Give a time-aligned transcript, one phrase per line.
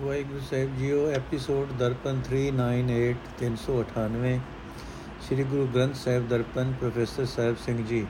[0.00, 4.38] ਵਾਹਿਗੁਰੂ ਸਾਹਿਬ ਜੀਓ, episode Darpan 398 398
[5.22, 8.06] Sri Guru Granth Sahib Darpan, professor Sahib Singh ji.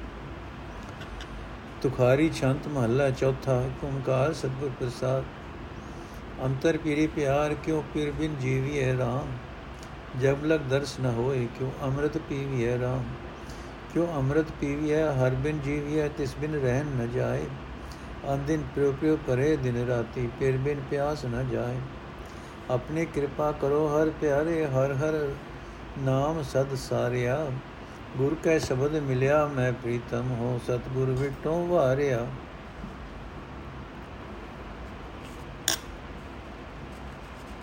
[1.82, 5.24] Tukhari ਛੰਤ ਮਹੱਲਾ ਚੌਥਾ ਓੰਕਾਰ ਸਤਿਗੁਰ ਪ੍ਰਸਾਦ।
[6.44, 9.26] ਅੰਤਰ ਪੀਰੀ ਪਿਆਰ ਕਿਉ ਪਿਰ ਬਿਨ ਜੀਵੀਐ ਰਾਮ?
[10.20, 13.04] ਜਬ ਲਗ ਦਰਸ ਨ ਹੋਏ, ਕਿਉ ਅੰਮ੍ਰਿਤ ਪੀਵੀਐ ਰਾਮ?
[13.94, 17.44] ਕਿਉ ਅੰਮ੍ਰਿਤ ਪੀਵੀਐ, ਹਰ ਬਿਨ ਜੀਵੀਐ, ਤਿਸ ਬਿਨ ਰਹਿਣ ਨ ਜਾਏ?
[18.32, 21.76] ਅੰਦਿਨ ਪਿਓ ਪਿਓ ਕਰੇ ਦਿਨ ਰਾਤੀ, ਫਿਰ ਬਿਨ ਪਿਆਸ ਨ ਜਾਏ।
[22.70, 25.32] ਆਪਣੀ ਕਿਰਪਾ ਕਰੋ, ਹਰ ਪਿਆਰੇ, ਹਰ ਹਰ
[25.98, 27.46] ਨਾਮ ਸਦ ਸਾਰਿਆ।
[28.16, 32.26] ਗੁਰ ਕੈ ਸ਼ਬਦ ਮਿਲਿਆ, ਮੈਂ ਪ੍ਰੀਤਮ ਹੋ ਸਤਗੁਰ ਵਿਟੋਂ ਵਾਰਿਆ।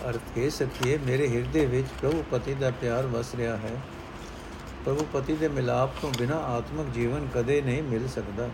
[0.10, 3.78] ਅਰਥੇ ਸਖੀਏ, ਮੇਰੇ ਹਿਰਦੇ ਵਿੱਚ ਪ੍ਰਭੂ ਪਤੀ ਦਾ ਪਿਆਰ ਵਸ ਰਿਹਾ ਹੈ।
[4.86, 8.50] ਪ੍ਰਭੂ ਪਤੀ ਦੇ ਮਿਲਾਪ ਤੋਂ ਬਿਨਾ ਆਤਮਿਕ ਜੀਵਨ ਕਦੇ ਨਹੀਂ ਮਿਲ ਸਕਦਾ।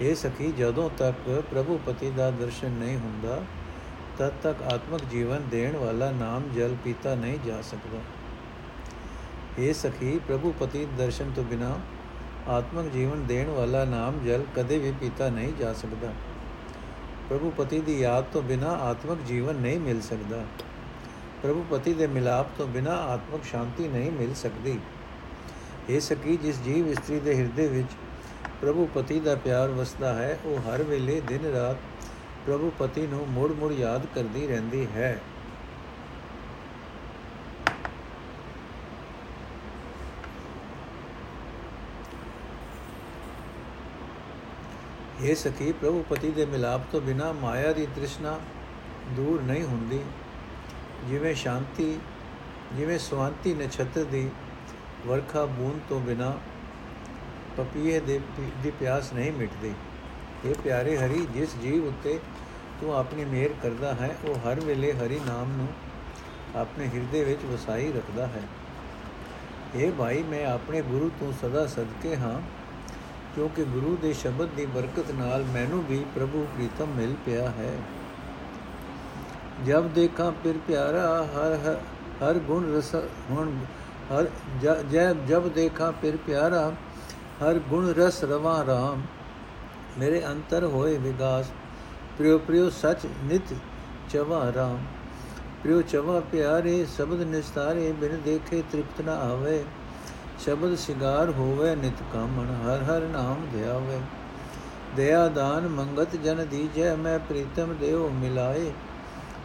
[0.00, 3.42] ਇਹ ਸਖੀ ਜਦੋਂ ਤੱਕ ਪ੍ਰਭੂ ਪਤੀ ਦਾ ਦਰਸ਼ਨ ਨਹੀਂ ਹੁੰਦਾ
[4.18, 8.00] ਤਦ ਤੱਕ ਆਤਮਿਕ ਜੀਵਨ ਦੇਣ ਵਾਲਾ ਨਾਮ ਜਲ ਪੀਤਾ ਨਹੀਂ ਜਾ ਸਕਦਾ
[9.58, 11.78] ਇਹ ਸਖੀ ਪ੍ਰਭੂ ਪਤੀ ਦਰਸ਼ਨ ਤੋਂ ਬਿਨਾ
[12.48, 16.12] ਆਤਮਿਕ ਜੀਵਨ ਦੇਣ ਵਾਲਾ ਨਾਮ ਜਲ ਕਦੇ ਵੀ ਪੀਤਾ ਨਹੀਂ ਜਾ ਸਕਦਾ
[17.28, 20.44] ਪ੍ਰਭੂ ਪਤੀ ਦੀ ਯਾਦ ਤੋਂ ਬਿਨਾ ਆਤਮਿਕ ਜੀਵਨ ਨਹੀਂ ਮਿਲ ਸਕਦਾ
[21.42, 24.78] ਪ੍ਰਭੂ ਪਤੀ ਦੇ ਮਿਲਾਪ ਤੋਂ ਬਿਨਾ ਆਤਮਿਕ ਸ਼ਾਂਤੀ ਨਹੀਂ ਮਿਲ ਸਕਦੀ
[25.90, 27.96] ਇਹ ਸਖੀ ਜਿਸ ਜੀਵ ਇਸਤਰੀ ਦੇ ਹਿਰਦੇ ਵਿੱਚ
[28.62, 31.76] ਪ੍ਰਭੂ ਪਤੀ ਦਾ ਪਿਆਰ ਵਸਦਾ ਹੈ, ਉਹ ਹਰ ਵੇਲੇ ਦਿਨ ਰਾਤ
[32.46, 35.20] ਪ੍ਰਭੂ ਪਤੀ ਨੂੰ ਮੁੜ-ਮੁੜ ਯਾਦ ਕਰਦੀ ਰਹਿੰਦੀ ਹੈ।
[45.22, 48.38] ਇਹ ਸਖੀ ਪ੍ਰਭੂ ਪਤੀ ਦੇ ਮਿਲਾਪ ਤੋਂ ਬਿਨਾ ਮਾਇਆ ਦੀ ਤ੍ਰਿਸ਼ਨਾ
[49.10, 50.00] ਦੂਰ ਨਹੀਂ ਹੁੰਦੀ।
[51.08, 51.98] ਜਿਵੇਂ ਸ਼ਾਂਤੀ,
[52.72, 54.30] ਜਿਵੇਂ ਸਵਾਂਤੀ ਨਛੱਤਰ ਦੀ
[55.06, 56.38] ਵਰਖਾ ਬੂੰਦ ਤੋਂ ਬਿਨਾ
[57.56, 58.20] ਪਪੀਏ ਦੇ
[58.62, 59.72] ਦੀ ਪਿਆਸ ਨਹੀਂ ਮਿਟਦੀ।
[60.44, 62.18] ਇਹ ਪਿਆਰੇ ਹਰੀ, ਜਿਸ ਜੀਵ ਉੱਤੇ
[62.80, 65.68] ਤੂੰ ਆਪਣੀ ਮਿਹਰ ਕਰਦਾ ਹੈ, ਉਹ ਹਰ ਵੇਲੇ ਹਰੀ ਨਾਮ ਨੂੰ
[66.56, 68.42] ਆਪਣੇ ਹਿਰਦੇ ਵਿੱਚ ਵਸਾਈ ਰੱਖਦਾ ਹੈ।
[69.74, 72.40] ਇਹ ਭਾਈ, ਮੈਂ ਆਪਣੇ ਗੁਰੂ ਤੋਂ ਸਦਾ ਸਦਕੇ ਹਾਂ,
[73.34, 77.72] ਕਿਉਂਕਿ ਗੁਰੂ ਦੇ ਸ਼ਬਦ ਦੀ ਬਰਕਤ ਨਾਲ ਮੈਨੂੰ ਵੀ ਪ੍ਰਭੂ ਪ੍ਰੀਤਮ ਮਿਲ ਪਿਆ ਹੈ।
[79.66, 81.80] ਜਬ ਦੇਖਾਂ ਫਿਰ ਪਿਆਰਾ, ਹਰ
[82.22, 82.94] ਹਰ ਗੁਣ ਰਸ,
[83.30, 83.52] ਹੁਣ,
[84.10, 84.26] ਹਰ
[84.62, 86.72] ਜਬ ਜਬ ਦੇਖਾਂ ਫਿਰ ਪਿਆਰਾ
[87.42, 89.02] ਹਰ ਗੁਣ ਰਸ ਰਵਾ ਰਾਮ।
[89.98, 91.46] ਮੇਰੇ ਅੰਤਰ ਹੋਏ ਵਿਗਾਸ,
[92.18, 93.54] ਪ੍ਰਿਯ ਪ੍ਰਿਯ ਸਚ ਨਿਤ
[94.10, 94.78] ਚਵਾ ਰਾਮ।
[95.62, 99.64] ਪ੍ਰਿਯ ਚਵਾ ਪਿਆਰੇ, ਸ਼ਬਦ ਨਿਸਤਾਰੇ, ਬਿਨ ਦੇਖੇ ਤ੍ਰਿਪਤ ਨਾ ਆਵੇ।
[100.38, 104.00] ਸ਼ਬਦ ਸਿਗਾਰ ਹੋਵੇ ਨਿਤ ਕਾਮਣ, ਹਰ ਹਰ ਨਾਮ ਧਿਆਵੇ।
[104.96, 108.72] ਦਇਆ ਦਾਨ ਮੰਗਤ ਜਨ ਦੀਜੈ, ਮੈਂ ਪ੍ਰੀਤਮ ਦੇਵ ਮਿਲਾਏ।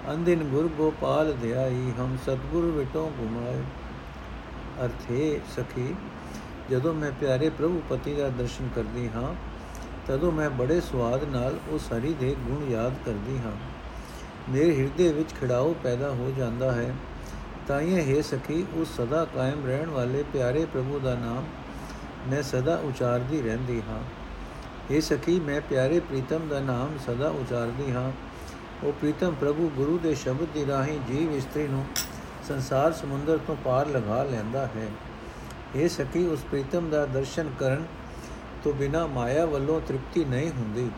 [0.09, 3.63] ਅੰਦਿਨ ਗੁਰ ਗੋਪਾਲ ਧਿਆਈ, ਹਮ ਸਤਗੁਰ ਵਿਟੋਂ ਘੁਮਾਏ।
[4.85, 5.95] ਅਰਥੇ ਸਖੀ
[6.71, 9.35] ਜਦੋਂ ਮੈਂ ਪਿਆਰੇ ਪ੍ਰਭੂ ਪਤੀ ਦਾ ਦਰਸ਼ਨ ਕਰਦੀ ਹਾਂ,
[10.07, 13.51] ਤਦੋਂ ਮੈਂ ਬੜੇ ਸਵਾਦ ਨਾਲ ਉਸ ਹਰੀ ਦੇ ਗੁਣ ਯਾਦ ਕਰਦੀ ਹਾਂ।
[14.49, 16.93] ਮੇਰੇ ਹਿਰਦੇ ਵਿੱਚ ਖਿੜਾਓ ਪੈਦਾ ਹੋ ਜਾਂਦਾ ਹੈ।
[17.67, 21.43] ਤਾਂ ਇਹ ਹੈ ਸਖੀ, ਉਸ ਸਦਾ ਕਾਇਮ ਰਹਿਣ ਵਾਲੇ ਪਿਆਰੇ ਪ੍ਰਭੂ ਦਾ ਨਾਮ
[22.27, 24.03] ਮੈਂ ਸਦਾ ਉਚਾਰਦੀ ਰਹਿੰਦੀ ਹਾਂ।
[24.91, 28.11] ਇਹ ਸਖੀ, ਮੈਂ ਪਿਆਰੇ ਪ੍ਰੀਤਮ ਦਾ ਨਾਮ ਸਦਾ ਉਚਾਰਦੀ ਹਾਂ।
[28.83, 31.85] ਉਹ ਪ੍ਰੀਤਮ ਪ੍ਰਭੂ ਗੁਰੂ ਦੇ ਸ਼ਬਦ ਦੀ ਰਾਹੀਂ ਜੀਵ ਇਸਤਰੀ ਨੂੰ
[32.47, 34.87] ਸੰਸਾਰ ਸਮੁੰਦਰ ਤੋਂ ਪਾਰ ਲਗਾ ਲੈਂਦਾ ਹੈ।
[35.77, 37.85] ਇਹ ਸਕੀ ਉਸ ਪ੍ਰੀਤਮ ਦਾ ਦਰਸ਼ਨ ਕਰਨ
[38.63, 40.89] ਤੋਂ ਬਿਨਾ ਮਾਇਆ ਵੱਲੋਂ ਤ੍ਰਿਪਤੀ ਨਹੀਂ ਹੁੰਦੀ।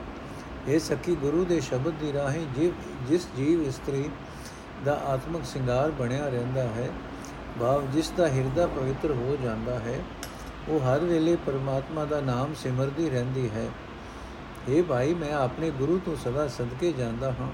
[0.67, 2.71] ਇਹ ਸਕੀ ਗੁਰੂ ਦੇ ਸ਼ਬਦ ਦੀ ਰਾਹੀਂ ਜਿਵ,
[3.07, 4.09] ਜਿਸ ਜੀਵ ਇਸਤਰੀ
[4.85, 6.89] ਦਾ ਆਤਮਿਕ ਸ਼ਿੰਗਾਰ ਬਣਿਆ ਰਹਿੰਦਾ ਹੈ,
[7.59, 9.99] ਭਾਵ ਜਿਸ ਦਾ ਹਿਰਦਾ ਪਵਿੱਤਰ ਹੋ ਜਾਂਦਾ ਹੈ,
[10.69, 13.67] ਉਹ ਹਰ ਵੇਲੇ ਪਰਮਾਤਮਾ ਦਾ ਨਾਮ ਸਿਮਰਦੀ ਰਹਿੰਦੀ ਹੈ।
[14.69, 17.51] ਇਹ ਭਾਈ, ਮੈਂ ਆਪਣੇ ਗੁਰੂ ਤੋਂ ਸਦਾ ਸਦਕੇ ਜਾਂਦਾ ਹਾਂ।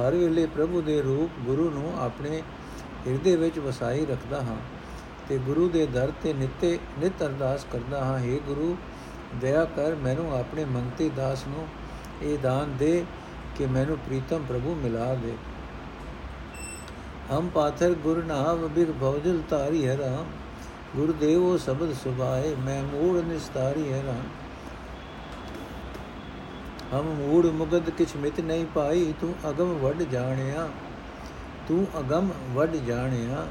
[0.00, 2.42] ਹਰ ਵੇਲੇ ਪ੍ਰਭੂ ਦੇ ਰੂਪ ਗੁਰੂ ਨੂੰ ਆਪਣੇ
[3.06, 4.56] ਹਿਰਦੇ ਵਿੱਚ ਵਸਾਈ ਰੱਖਦਾ ਹਾਂ।
[5.28, 8.76] ਤੇ ਗੁਰੂ ਦੇ ਦਰ ਤੇ ਨਿੱਤੇ, ਨਿਤ ਅਰਦਾਸ ਕਰਦਾ ਹਾਂ हे ਗੁਰੂ,
[9.40, 11.66] ਦਇਆ ਕਰ ਮੈਨੂੰ ਆਪਣੇ ਮੰਗਤੇ ਦਾਸ ਨੂੰ
[12.22, 13.04] ਇਹ ਦਾਨ ਦੇ
[13.56, 15.34] ਕਿ ਮੈਨੂੰ ਪ੍ਰੀਤਮ ਪ੍ਰਭੂ ਮਿਲਾ ਦੇ।
[17.32, 20.26] ਹਮ ਪਾਥਰ ਗੁਰ ਨਾਮ ਬਿਗ ਭਉਜਲ ਤਾਰੀ ਹੈ ਰਾਮ,
[20.96, 24.26] ਗੁਰਦੇਵੋ ਸ਼ਬਦ ਸੁਭਾਏ, ਮੈਂ ਮੂੜ ਨਿਸਤਾਰੀ ਹੈ ਰਾਮ।
[26.92, 30.68] ਹਮ ਮੂੜ ਮੁਗਦ ਕਿਛ ਮਿਤ ਨਹੀਂ ਪਾਈ, ਤੂੰ ਅਗਮ ਵੱਡ ਜਾਣਿਆ,
[31.68, 33.46] ਤੂੰ ਅਗਮ ਵੱਡ ਜਾਣਿਆ।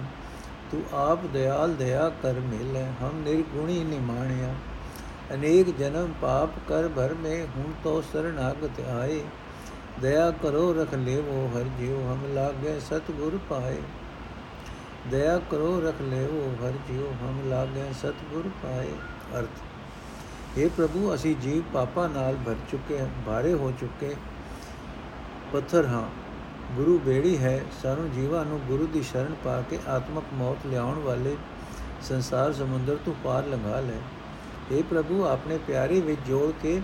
[0.71, 4.53] ਤੂੰ ਆਪ ਦਿਆਲ ਦਇਆ ਕਰ ਮਿਲੇ, ਹਮ ਨਿਰਗੁਣੀ ਨਿਮਾਣਿਆ।
[5.33, 9.21] ਅਨੇਕ ਜਨਮ ਪਾਪ ਕਰ ਭਰ ਮੇ, ਹੁਣ ਤੋ ਸਰਣਾਗਤ ਆਏ
[10.01, 13.77] ਦਇਆ ਕਰੋ ਰਖ ਲੇਵੋ ਹਰ ਜਿਉ, ਹਮ ਲਾਗੇ ਸਤਗੁਰ ਪਾਏ।
[15.11, 18.91] ਦਇਆ ਕਰੋ ਰਖ ਲੇਵੋ ਹਰ ਜਿਉ, ਹਮ ਲਾਗੇ ਸਤਗੁਰ ਪਾਏ।
[19.39, 24.15] ਅਰਥ ਇਹ ਪ੍ਰਭੂ, ਅਸੀਂ ਜੀਵ ਪਾਪਾਂ ਨਾਲ ਭਰ ਚੁੱਕੇ, ਭਾਰੇ ਹੋ ਚੁੱਕੇ।
[25.53, 26.24] ਪੱਥਰ ਹਾਂ
[26.76, 31.36] ਗੁਰੂ ਬੇੜੀ ਹੈ ਸਾਨੂੰ ਜੀਵਾਂ ਨੂੰ ਗੁਰੂ ਦੀ ਸ਼ਰਨ ਪਾ ਕੇ ਆਤਮਕ ਮੌਤ ਲਿਆਉਣ ਵਾਲੇ
[32.08, 33.98] ਸੰਸਾਰ ਸਮੁੰਦਰ ਤੋਂ ਪਾਰ ਲੰਘਾ ਲੈ
[34.72, 36.80] اے ਪ੍ਰਭੂ ਆਪਣੇ ਪਿਆਰੇ ਵਿੱਚ ਜੋੜ ਕੇ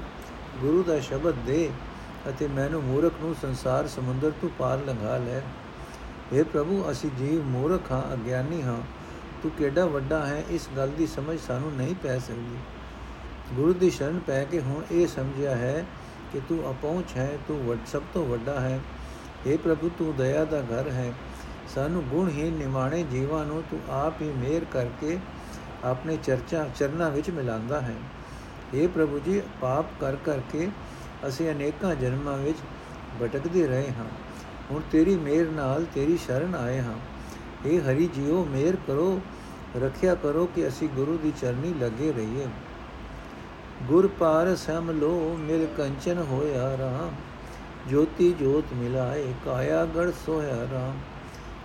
[0.61, 1.69] ਗੁਰੂ ਦਾ ਸ਼ਬਦ ਦੇ
[2.29, 5.41] ਅਤੇ ਮੈਨੂੰ ਮੂਰਖ ਨੂੰ ਸੰਸਾਰ ਸਮੁੰਦਰ ਤੋਂ ਪਾਰ ਲੰਘਾ ਲੈ
[6.33, 8.81] हे ਪ੍ਰਭੂ ਅਸੀਂ ਜੀਵ ਮੂਰਖ ਹਾਂ ਅਗਿਆਨੀ ਹਾਂ
[9.43, 14.19] ਤੂੰ ਕਿਹੜਾ ਵੱਡਾ ਹੈ ਇਸ ਗੱਲ ਦੀ ਸਮਝ ਸਾਨੂੰ ਨਹੀਂ ਪੈ ਸਕਦੀ ਗੁਰੂ ਦੀ ਸ਼ਰਨ
[14.19, 15.85] ਪੈ ਕੇ ਹੁਣ ਇਹ ਸਮਝਿਆ ਹੈ
[16.33, 18.81] ਕਿ ਤੂੰ ਅਪਹੁੰਚ ਹੈ ਤੂੰ ਵੱਡ ਸਭ ਤੋਂ ਵੱਡਾ ਹੈ
[19.48, 21.14] हे ਪ੍ਰਭੂ, ਤੂੰ ਦਇਆ ਦਾ ਘਰ ਹੈ।
[21.76, 25.18] ਸਾਨੂੰ ਗੁਣਹੀਨ ਨਿਮਾਣੇ ਜੀਵਾਂ ਨੂੰ ਤੂੰ ਆਪ ਹੀ ਮਿਹਰ ਕਰਕੇ
[25.84, 27.96] ਆਪਣੇ ਚਰਚਾ, ਚਰਨਾਂ ਵਿੱਚ ਮਿਲਾਉਂਦਾ ਹੈ।
[28.76, 30.70] हे ਪ੍ਰਭੂ ਜੀ, ਪਾਪ ਕਰ ਕਰਕੇ
[31.28, 32.58] ਅਸੀਂ ਅਨੇਕਾਂ ਜਨਮਾਂ ਵਿੱਚ
[33.22, 34.06] ਭਟਕਦੇ ਰਹੇ ਹਾਂ।
[34.72, 36.98] ਹੁਣ ਤੇਰੀ ਮਿਹਰ ਨਾਲ ਤੇਰੀ ਸ਼ਰਨ ਆਏ ਹਾਂ।
[37.66, 39.22] ਇਹ ਹਰੀ ਜੀਓ ਮਿਹਰ ਕਰੋ,
[39.82, 42.48] ਰੱਖਿਆ ਕਰੋ ਕਿ ਅਸੀਂ ਗੁਰੂ ਦੀ ਚਰਨੀ ਲੱਗੇ ਰਹੀਏ।
[43.84, 47.31] ਗੁਰ ਪਾਰਸ ਹਮ ਲੋ ਮਿਲ ਕੰਚਨ ਹੋਇਆ ਰਾਮ।
[47.90, 51.00] ਜੋਤੀ ਜੋਤ ਮਿਲਾਏ, ਕਾਇਆ ਗੜ ਸੋਇਆ ਰਾਮ।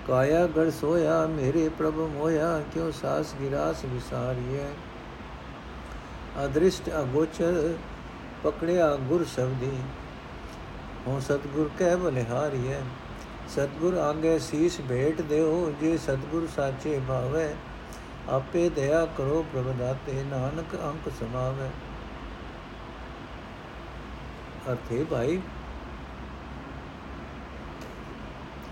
[0.09, 4.65] ਕਾਇਆ ਗੜ ਸੋਇਆ, ਮੇਰੇ ਪ੍ਰਭ ਮੋਇਆ, ਕਿਉ ਸਾਸ ਗਿਰਾਸ ਵਿਸਾਰੀਏ
[6.45, 7.75] ਅਦ੍ਰਿਸ਼ਟ ਅਗੋਚਰ,
[8.43, 9.79] ਪਕੜਿਆ ਗੁਰ ਸ਼ਬਦੀ।
[11.07, 12.81] ਹੋ ਸਤਗੁਰ ਕਹਿ ਬਲਿਹਾਰੀਐ?
[13.49, 17.55] ਸਤਗੁਰ ਆਗੇ ਸੀਸ ਭੇਟ ਦਿਓ, ਜੇ ਸਤਗੁਰ ਸਾਚੇ ਭਾਵੈ,
[18.29, 21.71] ਆਪੇ ਦਇਆ ਕਰੋ ਪ੍ਰਭ ਦਾਤੇ, ਨਾਨਕ ਅੰਕ ਸਮਾਵੈ।
[24.73, 25.41] ਅਰਥੇ ਭਾਈ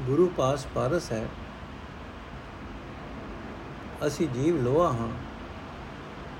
[0.02, 1.28] ਗੁਰੂ ਪਾਸ ਪਾਰਸ ਹੈ।
[4.06, 5.08] ਅਸੀਂ ਜੀਵ ਲੋਹਾ ਹਾਂ।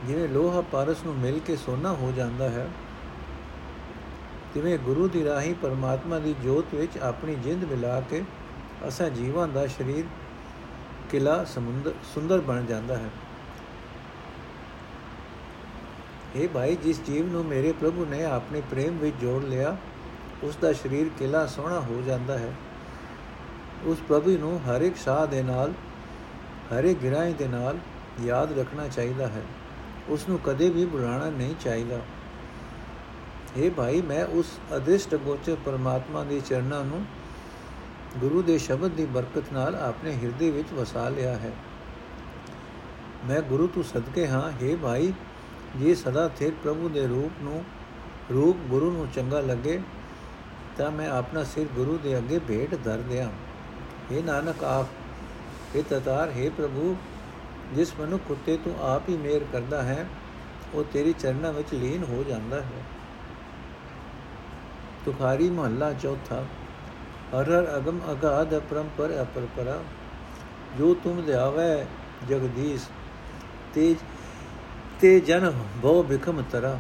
[0.07, 2.69] ਜਿਵੇਂ ਲੋਹਾ ਪਾਰਸ ਨੂੰ ਮਿਲ ਕੇ ਸੋਨਾ ਹੋ ਜਾਂਦਾ ਹੈ,
[4.55, 8.23] ਤਿਵੇਂ ਗੁਰੂ ਦੀ ਰਾਹੀ ਪਰਮਾਤਮਾ ਦੀ ਜੋਤ ਵਿੱਚ ਆਪਣੀ ਜਿੰਦ ਮਿਲਾ ਕੇ
[8.89, 10.05] ਅਸਾਂ ਜੀਵਾਂ ਦਾ ਸਰੀਰ
[11.11, 13.11] ਕਿਲਾ ਸਮੁੰਦਰ, ਸੁੰਦਰ ਬਣ ਜਾਂਦਾ ਹੈ।
[16.37, 19.77] ਇਹ ਭਾਈ, ਜਿਸ ਜੀਵ ਨੂੰ ਮੇਰੇ ਪ੍ਰਭੂ ਨੇ ਆਪਣੇ ਪ੍ਰੇਮ ਵਿੱਚ ਜੋੜ ਲਿਆ
[20.43, 22.53] ਉਸ ਦਾ ਸਰੀਰ ਕਿਲਾ ਸੋਹਣਾ ਹੋ ਜਾਂਦਾ ਹੈ।
[23.85, 25.73] ਉਸ ਪ੍ਰਭੂ ਨੂੰ ਹਰ ਇੱਕ ਸਾਹ ਦੇ ਨਾਲ
[26.73, 27.79] ਹਰ ਇੱਕ ਗਿਰਾਈ ਦੇ ਨਾਲ
[28.25, 29.43] ਯਾਦ ਰੱਖਣਾ ਚਾਹੀਦਾ ਹੈ।
[30.09, 32.01] ਉਸ ਨੂੰ ਕਦੇ ਵੀ ਭੁਲਾਣਾ ਨਹੀਂ ਚਾਹੀਦਾ।
[33.57, 34.47] ਇਹ ਭਾਈ, ਮੈਂ ਉਸ
[34.77, 37.05] ਅਦਿਸ਼ਟ ਗੋਚਰ ਪਰਮਾਤਮਾ ਦੇ ਚਰਨਾਂ ਨੂੰ
[38.17, 41.53] ਗੁਰੂ ਦੇ ਸ਼ਬਦ ਦੀ ਬਰਕਤ ਨਾਲ ਆਪਣੇ ਹਿਰਦੇ ਵਿੱਚ ਵਸਾ ਲਿਆ ਹੈ।
[43.25, 45.13] ਮੈਂ ਗੁਰੂ ਤੋਂ ਸਦਕੇ ਹਾਂ। हे ਭਾਈ,
[45.77, 47.65] ਜੇ ਸਦਾ ਥਿਰ ਪ੍ਰਭੂ ਦੇ ਰੂਪ ਨੂੰ,
[48.35, 49.81] ਰੂਪ ਗੁਰੂ ਨੂੰ ਚੰਗਾ ਲੱਗੇ,
[50.77, 53.31] ਤਾਂ ਮੈਂ ਆਪਣਾ ਸਿਰ ਗੁਰੂ ਦੇ ਅੱਗੇ ਭੇਟ ਧਰ ਦਿਆਂ।
[54.13, 56.97] हे ਨਾਨਕ ਆਪ ਇਹ ਤਤਾਰ हे ਪ੍ਰਭੂ,
[57.75, 60.07] ਜਿਸ ਮਨੁੱਖ ਉਤੇ ਤੂੰ ਆਪ ਹੀ ਮੇਰ ਕਰਦਾ ਹੈ,
[60.75, 62.83] ਉਹ ਤੇਰੀ ਚਰਨਾਂ ਵਿੱਚ ਲੀਨ ਹੋ ਜਾਂਦਾ ਹੈ।
[65.05, 66.43] ਤੁਖਾਰੀ ਮਹੱਲਾ ਚੌਥਾ
[67.33, 69.81] ਹਰ ਹਰ ਅਗਮ ਅਗਾਧ ਅਪਰੰਪਰ ਅਪਰਪਰਾ
[70.79, 71.87] ਜੋ ਤੁਮ ਧਿਆਵੈ
[72.29, 72.89] ਜਗਦੀਸ਼
[73.75, 73.97] ਤੇਜ
[75.01, 75.53] ਤੇ ਜਨ
[75.83, 76.79] ਭਉ ਬਿਖਮ ਤਰਾ,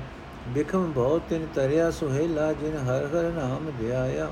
[0.48, 4.30] ਬਿਖਮ ਭਉ ਤਿਨ ਤਰਿਆ ਸੁਹੇਲਾ, ਜਿਨ ਹਰ ਹਰ ਨਾਮ ਧਿਆਇਆ।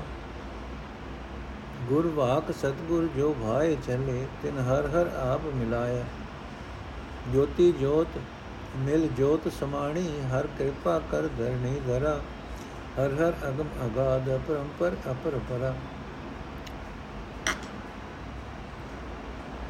[1.88, 6.04] ਗੁਰ ਵਾਕ ਸਤਗੁਰ ਜੋ ਭਾਏ ਚਲੇ ਤਿਨ ਹਰ ਹਰ ਆਪ ਮਿਲਾਇਆ
[7.32, 8.18] ਜੋਤੀ ਜੋਤ
[8.78, 12.20] ਮਿਲ ਜੋਤ ਸਮਾਣੀ ਹਰ ਕਿਰਪਾ ਕਰ ਧਰਣੀ ਧਰਾ
[12.96, 15.74] ਹਰ ਹਰ ਅਗਮ ਅਗਾਧ ਅਪਰੰਪਰ ਅਪਰਪਰਾ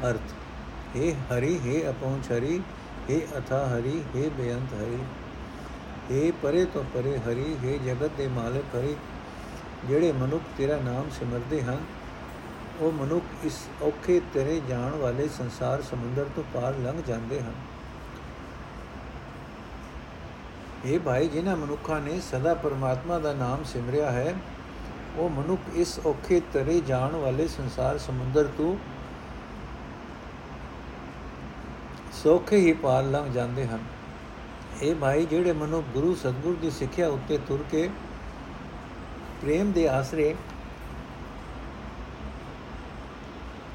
[0.03, 0.33] ਅਰਥ
[0.95, 2.59] हे ਹਰੀ हे ਅਪਹੁੰਚ ਹਰੀ
[3.09, 4.99] हे ਅਥਾ ਹਰੀ हे ਬੇਅੰਤ ਹਰੀ
[6.09, 8.95] हे ਪਰੇ ਤੋਂ ਪਰੇ ਹਰੀ हे ਜਗਤ ਦੇ ਮਾਲਕ ਹਰੀ
[9.87, 11.83] ਜਿਹੜੇ ਮਨੁੱਖ ਤੇਰਾ ਨਾਮ ਸਿਮਰਦੇ ਹਨ
[12.80, 17.52] ਉਹ ਮਨੁੱਖ ਇਸ ਔਖੇ ਤੇਰੇ ਜਾਣ ਵਾਲੇ ਸੰਸਾਰ ਸਮੁੰਦਰ ਤੋਂ ਪਾਰ ਲੰਘ ਜਾਂਦੇ ਹਨ।
[20.84, 24.34] ਇਹ ਭਾਈ ਜਿਨ੍ਹਾਂ ਮਨੁੱਖਾਂ ਨੇ ਸਦਾ ਪਰਮਾਤਮਾ ਦਾ ਨਾਮ ਸਿਮਰਿਆ ਹੈ,
[25.16, 28.76] ਉਹ ਮਨੁੱਖ ਇਸ ਔਖੇ ਤਰੇ ਜਾਣ ਵਾਲੇ ਸੰਸਾਰ ਸਮੁੰਦਰ ਤੋਂ
[32.12, 33.84] ਸੌਖੇ ਹੀ ਪਾਰ ਲੰਘ ਜਾਂਦੇ ਹਨ।
[34.82, 37.88] ਇਹ ਭਾਈ ਜਿਹੜੇ ਮਨੁੱਖ ਗੁਰੂ ਸਤਗੁਰ ਦੀ ਸਿੱਖਿਆ ਉੱਤੇ ਤੁਰ ਕੇ
[39.42, 40.34] ਪ੍ਰੇਮ ਦੇ ਆਸਰੇ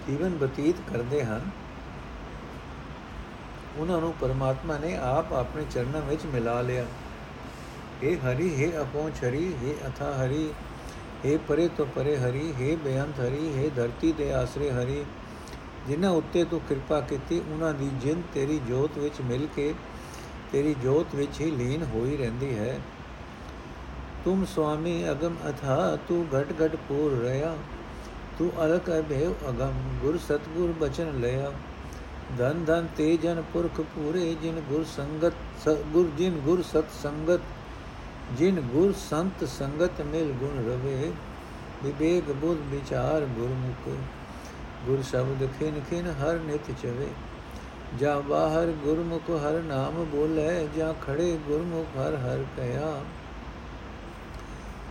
[0.09, 1.51] ਜੀਵਨ ਬਤੀਤ ਕਰਦੇ ਹਨ
[3.79, 6.87] ਉਹਨਾਂ ਨੂੰ ਪਰਮਾਤਮਾ ਨੇ ਆਪ ਆਪਣੇ ਚਰਨਾਂ ਵਿੱਚ ਮਿਲਾ ਲਿਆ
[8.03, 10.49] हे ਹਰੀ हे ਅਪਹੁੰਚ ਹਰੀ हे ਅਥਾ ਹਰੀ
[11.27, 15.05] हे ਪਰੇ ਤੋਂ ਪਰੇ ਹਰੀ हे ਬੇਅੰਤ ਹਰੀ हे ਧਰਤੀ ਦੇ ਆਸਰੇ ਹਰੀ
[15.89, 19.75] ਜਿਨ੍ਹਾਂ ਉੱਤੇ ਤੂੰ ਕਿਰਪਾ ਕੀਤੀ ਉਹਨਾਂ ਦੀ ਜਿੰਦ ਤੇਰੀ ਜੋਤ ਵਿੱਚ ਮਿਲ ਕੇ
[20.53, 22.79] ਤੇਰੀ ਜੋਤ ਵਿੱਚ ਹੀ ਲੀਨ ਹੋਈ ਰਹਿੰਦੀ ਹੈ
[24.25, 27.55] ਤੁਮ ਸੁਆਮੀ ਅਗਮ ਅਥਾ ਤੂੰ ਘਟ ਘਟ ਪੂਰ ਰਿਆ
[28.40, 31.52] ਤੂੰ ਅਲਕ ਅਭੇਵ ਅਗਮ, ਗੁਰ ਸਤਗੁਰ ਬਚਨ ਲਿਆ।
[32.38, 35.34] ਧਨ ਧਨ ਤੇ ਜਨ ਪੁਰਖ ਪੂਰੇ, ਜਿਨ ਗੁਰ ਸੰਗਤ
[35.94, 37.42] ਗੁਰ, ਜਿਨ ਗੁਰ ਸਤ ਸੰਗਤ,
[38.38, 41.12] ਜਿਨ ਗੁਰ ਸੰਤ ਸੰਗਤ ਮਿਲ ਗੁਣ ਰਵੇ।
[41.84, 43.90] ਵਿਵੇਕ ਬੁੱਧ ਵਿਚਾਰ ਗੁਰਮੁਖ,
[44.86, 47.08] ਗੁਰ ਸ਼ਬਦ ਖਿਨ ਖਿਨ ਹਰ ਨਿਤ ਚਵੇ।
[48.00, 53.00] ਜਾ ਬਾਹਰ ਗੁਰਮੁਖ ਹਰ ਨਾਮ ਬੋਲੇ, ਜਾ ਖੜੇ ਗੁਰਮੁਖ ਹਰ ਹਰ ਕਹਿਆ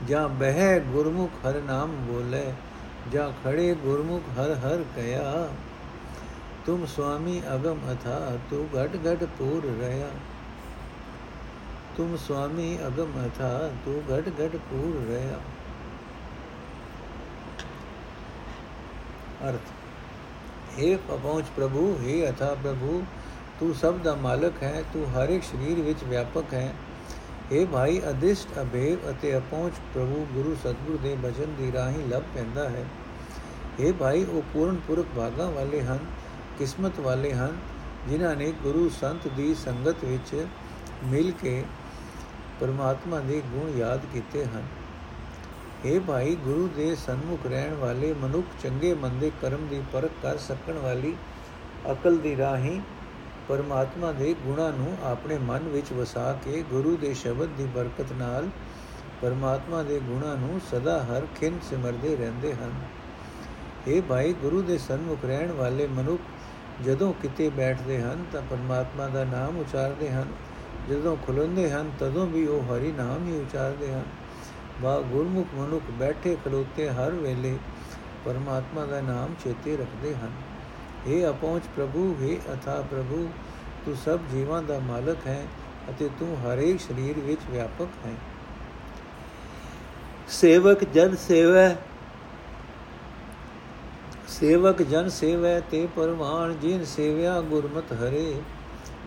[0.09, 2.45] ਜਾ ਬਹਿ ਗੁਰਮੁਖ ਹਰ ਨਾਮ ਬੋਲੇ।
[3.11, 5.27] जा खड़े गुरमुख हर हर कया।
[6.67, 8.17] तुम स्वामी अगम अथा,
[8.51, 10.09] तू घट घट पूर रया।
[11.97, 13.53] तुम स्वामी अगम अथा,
[13.85, 15.39] तू घट घट पूर रया।
[19.49, 19.73] अर्थ,
[20.79, 23.01] हे पहुँच प्रभु, हे अथा प्रभु,
[23.61, 26.75] तू ਸਭ ਦਾ ਮਾਲਕ ਹੈ ਤੂੰ ਹਰ ਇੱਕ ਸਰੀਰ ਵਿੱਚ ਵਿਆਪਕ ਹੈ
[27.52, 32.70] हे ਭਾਈ ਅਦਿਸ਼ਟ ਅਭੇਵ ਅਤੇ ਅਪਹੁੰਚ ਪ੍ਰਭੂ ਗੁਰੂ ਸਤਗੁਰ ਦੇ ਬਚਨ ਦੀ ਰਾਹੀਂ ਲੱਭ ਪੈਂਦਾ
[32.70, 32.86] ਹੈ
[33.80, 36.00] हे ਭਾਈ ਉਹ ਪੂਰਨ ਪੁਰਖ ਭਾਗਾ ਵਾਲੇ ਹਨ
[36.60, 37.58] ਕਿਸਮਤ ਵਾਲੇ ਹਨ
[38.08, 40.46] ਜਿਨ੍ਹਾਂ ਨੇ ਗੁਰੂ ਸੰਤ ਦੀ ਸੰਗਤ ਵਿੱਚ
[41.06, 41.64] ਮਿਲ ਕੇ
[42.60, 44.68] ਪਰਮਾਤਮਾ ਦੇ ਗੁਣ ਯਾਦ ਕੀਤੇ ਹਨ
[45.86, 50.78] हे ਭਾਈ ਗੁਰੂ ਦੇ ਸਨਮੁਖ ਰਹਿਣ ਵਾਲੇ ਮਨੁੱਖ ਚੰਗੇ ਮੰਦੇ ਕਰਮ ਦੀ ਪਰਖ ਕਰ ਸਕਣ
[50.80, 51.16] ਵਾਲੀ
[51.92, 52.80] ਅਕਲ ਦੀ ਰਾਹੀਂ
[53.49, 58.49] ਪਰਮਾਤਮਾ ਦੇ ਗੁਣਾਂ ਨੂੰ ਆਪਣੇ ਮਨ ਵਿੱਚ ਵਸਾ ਕੇ ਗੁਰੂ ਦੇ ਸ਼ਬਦ ਦੀ ਬਰਕਤ ਨਾਲ
[59.23, 62.73] ਪਰਮਾਤਮਾ ਦੇ ਗੁਣਾਂ ਨੂੰ ਸਦਾ ਹਰ ਖਿੰ ਸਿਮਰਦੇ ਰਹਿੰਦੇ ਹਨ।
[63.89, 66.23] ਇਹ ਭਾਈ, ਗੁਰੂ ਦੇ ਸਨਮੁਖ ਰਹਿਣ ਵਾਲੇ ਮਨੁੱਖ
[66.85, 70.27] ਜਦੋਂ ਕਿਤੇ ਬੈਠਦੇ ਹਨ ਤਾਂ ਪਰਮਾਤਮਾ ਦਾ ਨਾਮ ਉਚਾਰਦੇ ਹਨ।
[70.91, 74.05] ਜਦੋਂ ਖੁੱਲ੍ਹਦੇ ਹਨ ਤਦੋਂ ਵੀ ਉਹ ਹਰੀ ਨਾਮ ਹੀ ਉਚਾਰਦੇ ਹਨ।
[74.83, 77.59] ਵਾ ਗੁਰਮੁਖ ਮਨੁੱਖ ਬੈਠੇ ਖਲੋਤੇ ਹਰ ਵੇਲੇ
[78.25, 80.31] ਪਰਮਾਤਮਾ ਦਾ ਨਾਮ ਚੇਤੇ ਰੱਖਦੇ ਹਨ।
[81.07, 83.29] हे ਅਪਹੁੰਚ ਪ੍ਰਭੂ हे ਅਥਾ ਪ੍ਰਭੂ,
[83.85, 85.45] ਤੂੰ ਸਭ ਜੀਵਾਂ ਦਾ ਮਾਲਕ ਹੈ
[85.91, 88.13] ਅਤੇ ਤੂੰ ਹਰੇਕ ਸਰੀਰ ਵਿੱਚ ਵਿਆਪਕ ਹੈ।
[90.29, 91.77] ਸੇਵਕ ਜਨ ਸੇਵੈ,
[94.29, 98.41] ਸੇਵਕ ਜਨ ਸੇਵੈ, ਤੇ ਪਰਮਾਨ ਜਿਨ ਸੇਵਿਆ ਗੁਰਮਤ ਹਰੇ,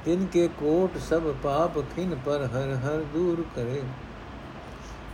[0.06, 3.82] ਤਿਨ ਕੇ ਕੋਟ ਸਭ ਪਾਪ ਖਿਨ ਪਰ ਹਰ ਹਰ ਦੂਰ ਕਰੇ।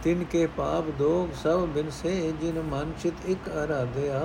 [0.04, 4.22] ਤਿਨ ਕੇ ਪਾਪ ਦੋਗ ਸਭ ਬਿਨਸੇ ਜਿਨ ਮਨ ਚਿਤ ਇਕ ਅਰਾਧਿਆ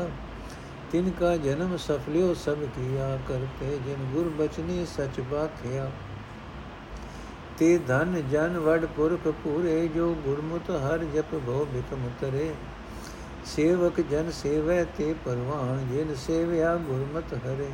[0.92, 5.90] ਤਿਨ ਕਾ ਜਨਮ ਸਫਲਿਓ ਸਭ ਕੀਆ ਕਰਤੇ ਜਿਨ ਗੁਰ ਬਚਨੀ ਸਚ ਬਾਖਿਆ।
[7.58, 12.54] ਤੇ ਧਨ ਜਨ ਵਡ ਪੁਰਖ ਪੂਰੇ ਜੋ ਗੁਰਮੁਤ ਹਰ ਜਪ ਭੋ ਬਿਕਮ ਤਰੇ
[13.46, 17.68] ਸੇਵਕ ਜਨ ਸੇਵੈ ਤੇ ਪਰਵਾਨ ਜਿਨ ਸੇਵਿਆ ਗੁਰਮਤ ਹਰੇ।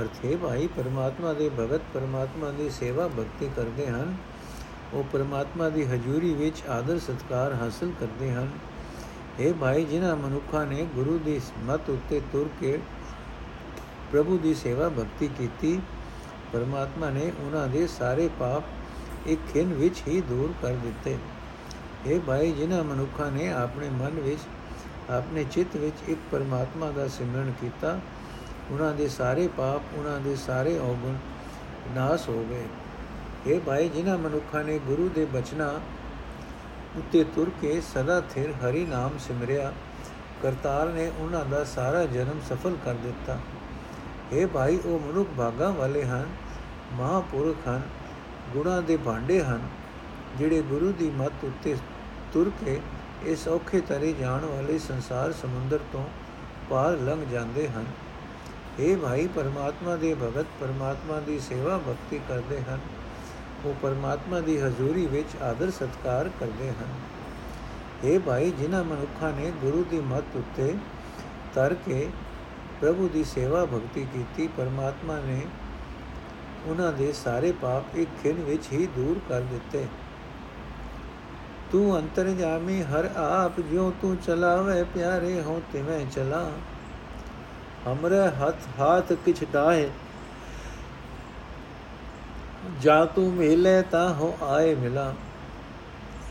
[0.00, 4.16] ਅਰਥੇ ਭਾਈ, ਪਰਮਾਤਮਾ ਦੇ ਭਗਤ ਪਰਮਾਤਮਾ ਦੀ ਸੇਵਾ ਭਗਤੀ ਕਰਦੇ ਹਨ।
[4.92, 8.50] ਉਹ ਪਰਮਾਤਮਾ ਦੀ ਹਜ਼ੂਰੀ ਵਿੱਚ ਆਦਰ ਸਤਕਾਰ ਹਾਸਲ ਕਰਦੇ ਹਨ।
[9.40, 12.78] ਇਹ ਭਾਈ, ਜਿਨ੍ਹਾਂ ਮਨੁੱਖਾਂ ਨੇ ਗੁਰੂ ਦੀ ਮਤ ਉੱਤੇ ਤੁਰ ਕੇ
[14.12, 15.80] ਪ੍ਰਭੂ ਦੀ ਸੇਵਾ ਭਗਤੀ ਕੀਤੀ,
[16.52, 18.62] ਪਰਮਾਤਮਾ ਨੇ ਉਹਨਾਂ ਦੇ ਸਾਰੇ ਪਾਪ
[19.26, 21.18] ਇੱਕ ਖਿੰ ਵਿੱਚ ਹੀ ਦੂਰ ਕਰ ਦਿੱਤੇ।
[22.06, 24.40] ਇਹ ਭਾਈ, ਜਿਨ੍ਹਾਂ ਮਨੁੱਖਾਂ ਨੇ ਆਪਣੇ ਮਨ ਵਿੱਚ,
[25.10, 28.00] ਆਪਣੇ ਚਿੱਤ ਵਿੱਚ ਇੱਕ ਪਰਮਾਤਮਾ ਦਾ ਸਿਮਰਨ ਕੀਤਾ,
[28.70, 31.14] ਉਹਨਾਂ ਦੇ ਸਾਰੇ ਪਾਪ, ਉਹਨਾਂ ਦੇ ਸਾਰੇ ਔਗਣ
[31.94, 32.64] ਨਾਸ ਹੋ ਗਏ।
[33.46, 35.80] ਇਹ ਭਾਈ, ਜਿਨ੍ਹਾਂ ਮਨੁੱਖਾਂ ਨੇ ਗੁਰੂ ਦੇ ਬਚਨਾਂ
[36.96, 39.72] ਉੱਤੇ ਤੁਰ ਕੇ ਸਦਾ ਥਿਰ ਹਰੀ ਨਾਮ ਸਿਮਰਿਆ।
[40.42, 43.38] ਕਰਤਾਰ ਨੇ ਉਹਨਾਂ ਦਾ ਸਾਰਾ ਜਨਮ ਸਫਲ ਕਰ ਦਿੱਤਾ।
[44.32, 46.26] ਇਹ ਭਾਈ, ਉਹ ਮਨੁੱਖ ਭਾਗਾ ਵਾਲੇ ਹਨ,
[46.92, 47.82] ਮਹਾਪੁਰਖ ਹਨ,
[48.52, 49.60] ਗੁਣਾ ਦੇ ਭਾਂਡੇ ਹਨ,
[50.38, 51.76] ਜਿਹੜੇ ਗੁਰੂ ਦੀ ਮੱਤ ਉੱਤੇ
[52.32, 52.80] ਤੁਰ ਕੇ
[53.22, 56.06] ਇਸ ਔਖੇ ਤਰੇ ਜਾਣ ਵਾਲੇ ਸੰਸਾਰ ਸਮੁੰਦਰ ਤੋਂ
[56.70, 57.84] ਪਾਰ ਲੰਘ ਜਾਂਦੇ ਹਨ।
[58.78, 62.78] ਇਹ ਭਾਈ, ਪਰਮਾਤਮਾ ਦੇ ਭਗਤ ਪਰਮਾਤਮਾ ਦੀ ਸੇਵਾ ਭਗਤੀ ਕਰਦੇ ਹਨ।
[63.64, 66.94] ਉਹ ਪਰਮਾਤਮਾ ਦੀ ਹਜ਼ੂਰੀ ਵਿੱਚ ਆਦਰ ਸਤਕਾਰ ਕਰਦੇ ਹਨ।
[68.04, 70.74] ਇਹ ਭਾਈ, ਜਿਨ੍ਹਾਂ ਮਨੁੱਖਾਂ ਨੇ ਗੁਰੂ ਦੀ ਮੱਤ ਉੱਤੇ
[71.54, 72.08] ਤਰ ਕੇ
[72.80, 75.40] ਪ੍ਰਭੂ ਦੀ ਸੇਵਾ ਭਗਤੀ ਕੀਤੀ, ਪਰਮਾਤਮਾ ਨੇ
[76.66, 79.86] ਉਹਨਾਂ ਦੇ ਸਾਰੇ ਪਾਪ ਇੱਕ ਖਿੰ ਵਿੱਚ ਹੀ ਦੂਰ ਕਰ ਦਿੱਤੇ।
[81.72, 86.50] ਤੂੰ ਅੰਤਰਜਾਮੀ, ਹਰ ਆਪ ਜਿਉ ਤੂੰ ਚਲਾਵੇ, ਪਿਆਰੇ ਹੋ ਤਿਵੇਂ ਚਲਾ।
[87.86, 89.90] ਹਮਰੇ ਹੱਥ, ਹਾਥ ਕਿਛ ਡਾਹੇ
[92.80, 95.14] ਜਾ ਤੂੰ ਮੇਲੇ ਤਾ ਹੋ ਆਏ ਮਿਲਾ।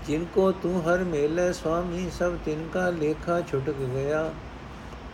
[0.09, 4.31] ਜਿनको ਤੂੰ ਹਰ ਮੇਲੇ ਸੁਆਮੀ ਸਭ ਤਿਨ ਕਾ ਲੇਖਾ ਛੁਟਕ ਗਿਆ।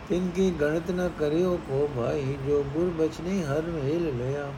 [0.08, 4.52] ਤਿਨ ਕੀ ਗਣਤ ਨ ਕਰਿਓ ਕੋ ਭਾਈ, ਜੋ ਗੁਰ ਬਚਨੇ ਹਰ ਮੇਲ ਲਿਆ।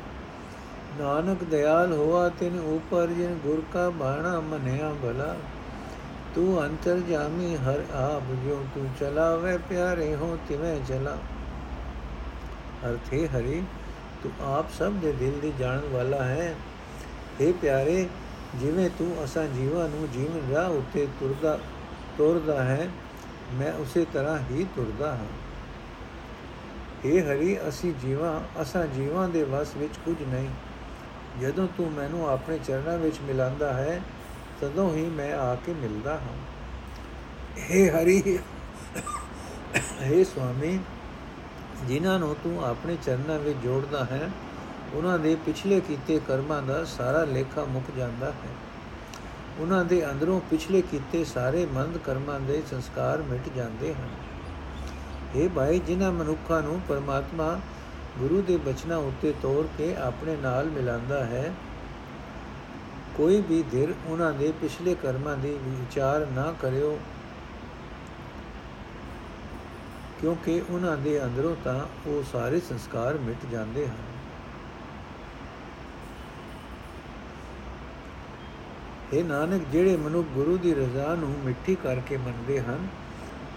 [1.01, 5.37] ਨਾਨਕ ਦਿਆਲ ਹੋਆ ਤਿਨ ਉਪਰ, ਜਿਨ ਗੁਰ ਕਾ ਬਾਣਾ ਮਨਿਆ ਭਲਾ।
[6.35, 11.17] ਤੂੰ ਅੰਤਰ ਜਾਮੀ ਹਰ ਆਪ, ਜੋ ਤੂੰ ਚਲਾਵੇ ਪਿਆਰੇ ਹੋ ਤਿਵੇਂ ਚਲਾ।
[12.87, 13.63] ਅਰਥੇ ਹਰੀ
[14.24, 16.56] ਤੂੰ ਆਪ ਸਭ ਦੇ ਦਿਲ ਦੀ ਜਾਣਨ ਵਾਲਾ ਹੈ
[17.42, 18.08] हे ਪਿਆਰੇ
[18.60, 21.58] ਜਿਵੇਂ ਤੂੰ ਅਸਾਂ ਜੀਵਾਂ ਨੂੰ ਜੀਵਨ ਰਾਹ ਉੱਤੇ ਤੁਰਦਾ
[22.18, 22.90] ਤੁਰਦਾ ਹੈ
[23.54, 25.28] ਮੈਂ ਉਸੇ ਤਰ੍ਹਾਂ ਹੀ ਤੁਰਦਾ ਹਾਂ
[27.06, 30.50] हे ਹਰੀ ਅਸੀਂ ਜੀਵਾਂ ਅਸਾਂ ਜੀਵਾਂ ਦੇ ਵਸ ਵਿੱਚ ਕੁਝ ਨਹੀਂ
[31.42, 34.02] ਜਦੋਂ ਤੂੰ ਮੈਨੂੰ ਆਪਣੇ ਚਰਨਾਂ ਵਿੱਚ ਮਿਲਾਂਦਾ ਹੈ
[34.62, 36.38] ਤਦੋਂ ਹੀ ਮੈਂ ਆ ਕੇ ਮਿਲਦਾ ਹਾਂ
[37.62, 38.22] हे ਹਰੀ
[40.02, 40.80] हे ਸੁਆਮੀ
[41.89, 44.31] ਜਿਨ੍ਹਾਂ ਨੂੰ ਤੂੰ ਆਪਣੇ ਚਰਨਾਂ ਵਿੱਚ ਜੋੜਦਾ ਹੈ,
[44.95, 48.55] ਉਹਨਾਂ ਦੇ ਪਿਛਲੇ ਕੀਤੇ ਕਰਮਾਂ ਦਾ ਸਾਰਾ ਲੇਖਾ ਮੁੱਕ ਜਾਂਦਾ ਹੈ।
[49.59, 54.09] ਉਹਨਾਂ ਦੇ ਅੰਦਰੋਂ ਪਿਛਲੇ ਕੀਤੇ ਸਾਰੇ ਮੰਦ ਕਰਮਾਂ ਦੇ ਸੰਸਕਾਰ ਮਿਟ ਜਾਂਦੇ ਹਨ।
[55.35, 57.61] ਇਹ ਭਾਈ, ਜਿਨ੍ਹਾਂ ਮਨੁੱਖਾਂ ਨੂੰ ਪਰਮਾਤਮਾ
[58.19, 61.53] ਗੁਰੂ ਦੇ ਬਚਨਾਂ ਉੱਤੇ ਤੋਰ ਕੇ ਆਪਣੇ ਨਾਲ ਮਿਲਾਂਦਾ ਹੈ,
[63.17, 66.99] ਕੋਈ ਵੀ ਧਿਰ ਉਹਨਾਂ ਦੇ ਪਿਛਲੇ ਕਰਮਾਂ ਦੀ ਵਿਚਾਰ ਨਾ ਕਰਿਓ।
[70.21, 74.11] ਕਿਉਂਕਿ ਉਹਨਾਂ ਦੇ ਅੰਦਰੋਂ ਤਾਂ ਉਹ ਸਾਰੇ ਸੰਸਕਾਰ ਮਿਟ ਜਾਂਦੇ ਹਨ।
[79.13, 82.87] ਇਹ ਨਾਨਕ, ਜਿਹੜੇ ਮਨੁ ਗੁਰੂ ਦੀ ਰਜ਼ਾ ਨੂੰ ਮਿੱਠੀ ਕਰਕੇ ਮੰਨਦੇ ਹਨ,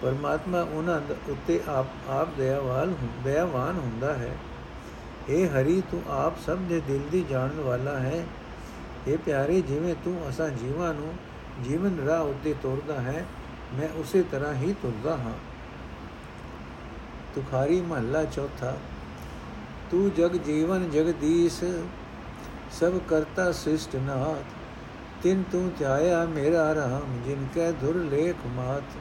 [0.01, 4.35] ਪਰਮਾਤਮਾ ਉਹਨਾਂ ਉੱਤੇ ਆਪ ਆਪ ਦਇਆਵਾਨ ਦਇਆਵਾਨ ਹੁੰਦਾ ਹੈ।
[5.29, 8.25] ਇਹ ਹਰੀ, ਤੂੰ ਆਪ ਸਭ ਦੇ ਦਿਲ ਦੀ ਜਾਣਨ ਵਾਲਾ ਹੈ।
[9.07, 11.13] ਇਹ ਪਿਆਰੇ, ਜਿਵੇਂ ਤੂੰ ਅਸਾਂ ਜੀਵਾਂ ਨੂੰ
[11.63, 13.25] ਜੀਵਨ ਰਾਹ ਉੱਤੇ ਤੋਰਦਾ ਹੈ,
[13.73, 15.52] ਮੈਂ ਉਸੇ ਤਰ੍ਹਾਂ ਹੀ ਤੁਰਦਾ ਹਾਂ।
[17.35, 18.73] ਤੁਖਾਰੀ ਮਹੱਲਾ ਚੌਥਾ,
[19.91, 21.63] ਤੂੰ ਜਗ ਜੀਵਨ ਜਗਦੀਸ਼,
[22.79, 24.43] ਸਭ ਕਰਤਾ ਸਿਸ਼ਟ ਨਾਥ,
[25.23, 28.97] ਤਿਨ ਤੂੰ ਧਿਆਇਆ ਮੇਰਾ ਰਾਮ, ਜਿਨ ਕੈ ਧੁਰ ਲੇਖ ਮਾਤ,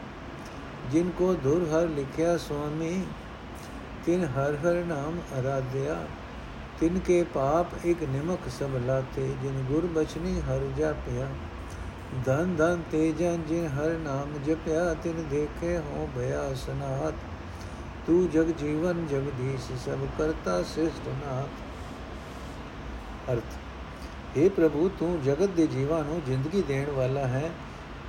[0.91, 3.05] ਜਿਨ ਕੋ ਧੁਰ ਹਰ ਲਿਖਿਆ ਸੁਆਮੀ,
[4.07, 5.97] ਤਿਨ ਹਰ ਹਰ ਨਾਮ ਅਰਾਧਿਆ,
[6.81, 11.29] ਤਿਨ ਕੇ ਪਾਪ ਇੱਕ ਨਿਮਕ ਸਭ ਲਾਤੇ, ਜਿਨ ਗੁਰ ਬਚਨੀ ਹਰ ਜਾਪਿਆ,
[12.27, 17.15] ਧਨ ਧਨ ਤੇਜਨ ਜਿਨ ਹਰ ਨਾਮ ਜਪਿਆ, ਤਿਨ ਦੇਖੇ ਹੋ ਭਇਆ ਸਨਾਤ
[18.07, 21.49] ਤੂੰ ਜਗ ਜੀਵਨ ਜਗਦੀਸ਼ ਸਭ ਕਰਤਾ ਸਿਸ਼ਟ ਨਾਥ।
[23.33, 27.51] ਅਰਥ हे ਪ੍ਰਭੂ, ਤੂੰ ਜਗਤ ਦੇ ਜੀਵਾਂ ਨੂੰ ਜ਼ਿੰਦਗੀ ਦੇਣ ਵਾਲਾ ਹੈ।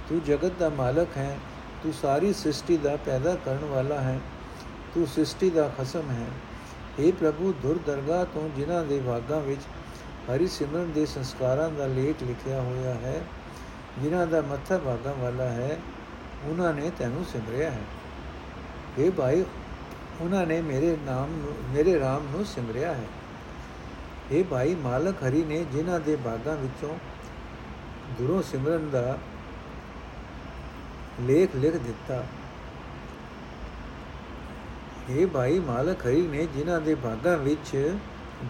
[0.10, 1.38] ਤੂੰ ਜਗਤ ਦਾ ਮਾਲਕ ਹੈ।
[1.84, 4.20] ਤੂੰ ਸਾਰੀ ਸ੍ਰਿਸ਼ਟੀ ਦਾ ਪੈਦਾ ਕਰਨ ਵਾਲਾ ਹੈ।
[4.96, 6.28] ਤੂੰ ਸ੍ਰਿਸ਼ਟੀ ਦਾ ਖਸਮ ਹੈ।
[7.00, 9.62] हे ਪ੍ਰਭੂ ਦੁਰ ਦਰਗਾਹ ਤੋਂ ਜਿਨ੍ਹਾਂ ਦੇ ਭਾਗਾਂ ਵਿੱਚ
[10.32, 13.22] ਹਰੀ ਸਿਮਰਨ ਦੇ ਸੰਸਕਾਰਾਂ ਦਾ ਲੇਖ ਲਿਖਿਆ ਹੋਇਆ ਹੈ,
[14.00, 15.80] ਜਿਨ੍ਹਾਂ ਦਾ ਮੱਥਾ ਭਾਗਾਂ ਵਾਲਾ ਹੈ,
[16.46, 17.82] ਉਹਨਾਂ ਨੇ ਤੈਨੂੰ ਸਿਮਰਿਆ ਹੈ।
[19.00, 19.44] ਇਹ ਭਾਈ
[20.24, 23.08] ਉਹਨਾਂ ਨੇ ਮੇਰੇ ਨਾਮ ਨੂੰ, ਮੇਰੇ ਰਾਮ ਨੂੰ ਸਿਮਰਿਆ ਹੈ।
[24.32, 26.98] ਇਹ ਭਾਈ ਮਾਲਕ ਹਰੀ ਨੇ ਜਿਨ੍ਹਾਂ ਦੇ ਬਾਗਾਂ ਵਿੱਚੋਂ
[28.18, 29.18] ਦੁਰੋਂ ਸਿਮਰਨ ਦਾ
[31.22, 32.24] ਲੇਖ ਲਿਖ ਦਿੱਤਾ।
[35.10, 37.98] ਇਹ ਭਾਈ ਮਾਲਕ ਹਰੀ ਨੇ ਜਿਨ੍ਹਾਂ ਦੇ ਬਾਗਾਂ ਵਿੱਚ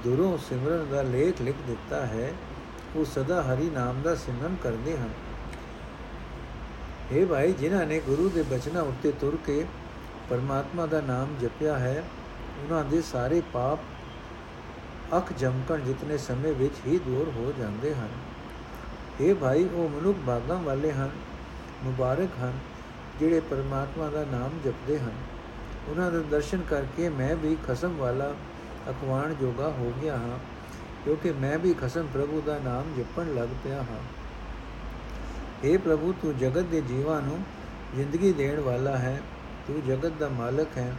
[0.03, 2.32] ਦੁਰੋਂ ਸਿਮਰਨ ਦਾ ਲੇਖ ਲਿਖ ਦਿੱਤਾ ਹੈ,
[2.96, 5.10] ਉਹ ਸਦਾ ਹਰੀ ਨਾਮ ਦਾ ਸਿਮਰਨ ਕਰਦੇ ਹਨ।
[7.12, 9.65] ਇਹ ਭਾਈ ਜਿਨ੍ਹਾਂ ਨੇ ਗੁਰੂ ਦੇ ਬਚਨਾਂ ਉੱਤੇ ਤੁਰ ਕੇ
[10.30, 12.03] ਪਰਮਾਤਮਾ ਦਾ ਨਾਮ ਜਪਿਆ ਹੈ,
[12.63, 13.80] ਉਹਨਾਂ ਦੇ ਸਾਰੇ ਪਾਪ
[15.18, 18.10] ਅੱਖ ਜਮਕਣ ਜਿਤਨੇ ਸਮੇਂ ਵਿੱਚ ਹੀ ਦੂਰ ਹੋ ਜਾਂਦੇ ਹਨ।
[19.22, 21.10] ਇਹ ਭਾਈ, ਉਹ ਮਨੁੱਖ ਬਾਗਾਂ ਵਾਲੇ ਹਨ,
[21.84, 22.53] ਮੁਬਾਰਕ ਹਨ,
[23.20, 25.12] ਜਿਹੜੇ ਪਰਮਾਤਮਾ ਦਾ ਨਾਮ ਜਪਦੇ ਹਨ।
[25.88, 28.34] ਉਹਨਾਂ ਦੇ ਦਰਸ਼ਨ ਕਰਕੇ ਮੈਂ ਵੀ ਖਸਮ ਵਾਲਾ
[28.89, 30.39] ਅਖਵਾਣ ਜੋਗਾ ਹੋ ਗਿਆ ਹਾਂ,
[31.06, 34.02] ਕਿਉਂਕਿ ਮੈਂ ਵੀ ਖਸਮ ਪ੍ਰਭੂ ਦਾ ਨਾਮ ਜਪਣ ਲੱਗ ਪਿਆ ਹਾਂ।
[35.65, 37.43] اے ਪ੍ਰਭੂ, ਤੂੰ ਜਗਤ ਦੇ ਜੀਵਾਂ ਨੂੰ
[37.95, 39.21] ਜ਼ਿੰਦਗੀ ਦੇਣ ਵਾਲਾ ਹੈ
[39.67, 40.93] ਤੂੰ ਜਗਤ ਦਾ ਮਾਲਕ ਹੈ,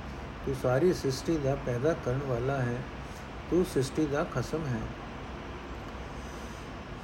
[0.46, 2.76] ਤੂੰ ਸਾਰੀ ਸ੍ਰਿਸ਼ਟੀ ਦਾ ਪੈਦਾ ਕਰਨ ਵਾਲਾ ਹੈ,
[3.50, 4.80] ਤੂੰ ਸ੍ਰਿਸ਼ਟੀ ਦਾ ਖਸਮ ਹੈ।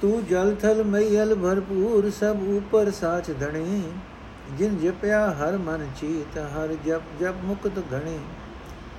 [0.01, 3.83] ਤੂੰ ਜਲ ਥਲ ਮਈਲ ਭਰਪੂਰ ਸਭ ਉਪਰ ਸਾਚ ਧਣੀ,
[4.57, 8.19] ਜਿਨ ਜਪਿਆ ਹਰ ਮਨ ਚੀਤ, ਹਰ ਜਪ ਜਪ ਮੁਕਤ ਘਣੀ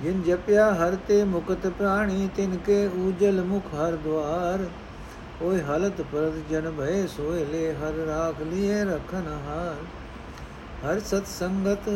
[0.03, 4.65] ਜਿਨ ਜਪਿਆ ਹਰ ਤੇ ਮੁਕਤ ਪ੍ਰਾਣੀ, ਤਿਨ ਕੇ ਉਜਲ ਮੁਖ ਹਰ ਦਵਾਰ
[5.41, 9.85] ਓਏ ਹਾਲਤ ਪਰਦ ਜਨ ਭਏ ਸੋਏ ਲੈ, ਹਰ ਰਾਖ ਲਿਏ ਰਖਨ ਹਾਰ।
[10.85, 11.89] ਹਰ ਸਤ ਸੰਗਤ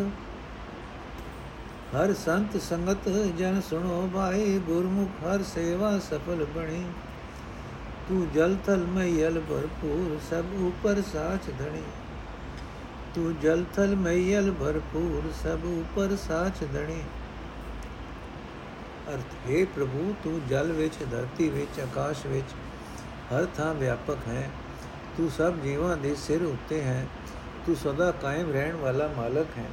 [1.96, 6.84] ਹਰ ਸੰਤ ਸੰਗਤ ਜਨ ਸੁਣੋ ਬਾਈ ਗੁਰਮੁਖ ਹਰ ਸੇਵਾ ਸਫਲ ਬਣੀ।
[8.10, 11.84] ਤੂੰ ਜਲ ਥਲ ਮਈਲ ਭਰਪੂਰ, ਸਭ ਉਪਰ ਸਾਚ ਧਣੀ।
[13.16, 17.04] ਤੂੰ ਜਲ ਥਲ ਮਈਲ ਭਰਪੂਰ, ਸਭ ਉਪਰ ਸਾਚ ਧਣੀ।
[19.10, 22.56] ਅਰਥ, ਹੈ ਪ੍ਰਭੂ, ਤੂੰ ਜਲ ਵਿੱਚ, ਧਰਤੀ ਵਿੱਚ, ਆਕਾਸ਼ ਵਿੱਚ
[23.34, 24.50] ਹਰ ਥਾਂ ਵਿਆਪਕ ਹੈ।
[25.18, 27.08] ਤੂੰ ਸਭ ਜੀਵਾਂ ਦੇ ਸਿਰ ਉੱਤੇ ਹੈ।
[27.66, 29.70] ਤੂੰ ਸਦਾ ਕਾਇਮ ਰਹਿਣ ਵਾਲਾ ਮਾਲਕ ਹੈ।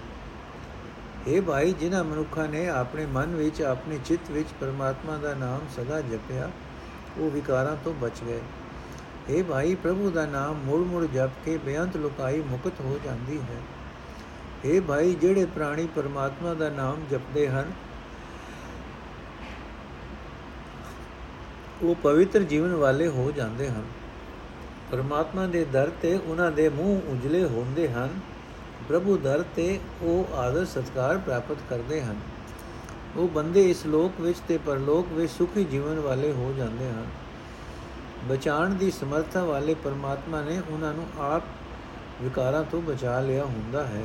[1.26, 6.00] ਇਹ ਭਾਈ, ਜਿਨ੍ਹਾਂ ਮਨੁੱਖਾਂ ਨੇ ਆਪਣੇ ਮਨ ਵਿੱਚ, ਆਪਣੇ ਚਿੱਤ ਵਿੱਚ ਪਰਮਾਤਮਾ ਦਾ ਨਾਮ ਸਦਾ
[6.00, 6.50] ਜਪਿਆ,
[7.18, 8.40] ਉਹ ਵਿਕਾਰਾਂ ਤੋਂ ਬਚ ਗਏ।
[9.28, 13.62] ਇਹ ਭਾਈ, ਪ੍ਰਭੂ ਦਾ ਨਾਮ ਮੁੜ ਮੁੜ ਜਪ ਕੇ ਬੇਅੰਤ ਲੁਕਾਈ ਮੁਕਤ ਹੋ ਜਾਂਦੀ ਹੈ।
[14.64, 17.72] ਇਹ ਭਾਈ, ਜਿਹੜੇ ਪ੍ਰਾਣੀ ਪਰਮਾਤਮਾ ਦਾ ਨਾਮ ਜਪਦੇ ਹਨ,
[21.82, 23.84] ਉਹ ਪਵਿੱਤਰ ਜੀਵਨ ਵਾਲੇ ਹੋ ਜਾਂਦੇ ਹਨ।
[24.90, 28.33] ਪਰਮਾਤਮਾ ਦੇ ਦਰ ਤੇ ਉਹਨਾਂ ਦੇ ਮੂੰਹ ਉਜਲੇ ਹੁੰਦੇ ਹਨ।
[28.88, 32.16] ਪ੍ਰਭੂ ਦਰ ਤੇ ਉਹ ਆਦਰ ਸਤਕਾਰ ਪ੍ਰਾਪਤ ਕਰਦੇ ਹਨ।
[33.16, 37.06] ਉਹ ਬੰਦੇ ਇਸ ਲੋਕ ਵਿੱਚ ਤੇ ਪਰਲੋਕ ਵਿੱਚ ਸੁਖੀ ਜੀਵਨ ਵਾਲੇ ਹੋ ਜਾਂਦੇ ਹਨ।
[38.28, 41.42] ਬਚਾਉਣ ਦੀ ਸਮਰੱਥਾ ਵਾਲੇ ਪਰਮਾਤਮਾ ਨੇ ਉਹਨਾਂ ਨੂੰ ਆਪ
[42.22, 44.02] ਵਿਕਾਰਾਂ ਤੋਂ ਬਚਾ ਲਿਆ ਹੁੰਦਾ ਹੈ।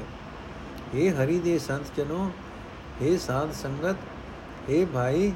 [0.96, 2.32] ਇਹ ਹਰੀ ਦੇ ਸੰਤ ਜਨੋ
[3.02, 3.96] ਇਹ ਸਾਧ ਸੰਗਤ
[4.70, 5.34] ਇਹ ਭਾਈ,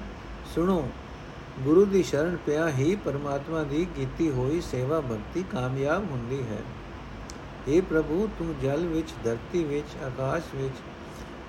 [0.55, 0.89] ਸੁਣੋ,
[1.59, 6.61] ਗੁਰੂ ਦੀ ਸ਼ਰਨ ਪਿਆ ਹੀ ਪਰਮਾਤਮਾ ਦੀ ਕੀਤੀ ਹੋਈ ਸੇਵਾ ਭਗਤੀ ਕਾਮਯਾਬ ਹੁੰਦੀ ਹੈ।
[7.69, 10.75] हे ਪ੍ਰਭੂ, ਤੂੰ ਜਲ ਵਿੱਚ, ਧਰਤੀ ਵਿੱਚ, ਆਕਾਸ਼ ਵਿੱਚ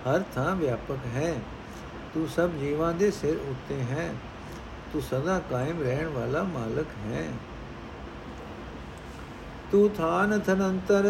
[0.09, 1.35] ਹਰ ਥਾਂ ਵਿਆਪਕ ਹੈ।
[2.14, 4.14] ਤੂੰ ਸਭ ਜੀਵਾਂ ਦੇ ਸਿਰ ਉੱਤੇ ਹੈ।
[4.92, 7.29] ਤੂੰ ਸਦਾ ਕਾਇਮ ਰਹਿਣ ਵਾਲਾ ਮਾਲਕ ਹੈ।
[9.72, 11.05] ਤੂੰ ਥਾਨ ਥਨੰਤਰ,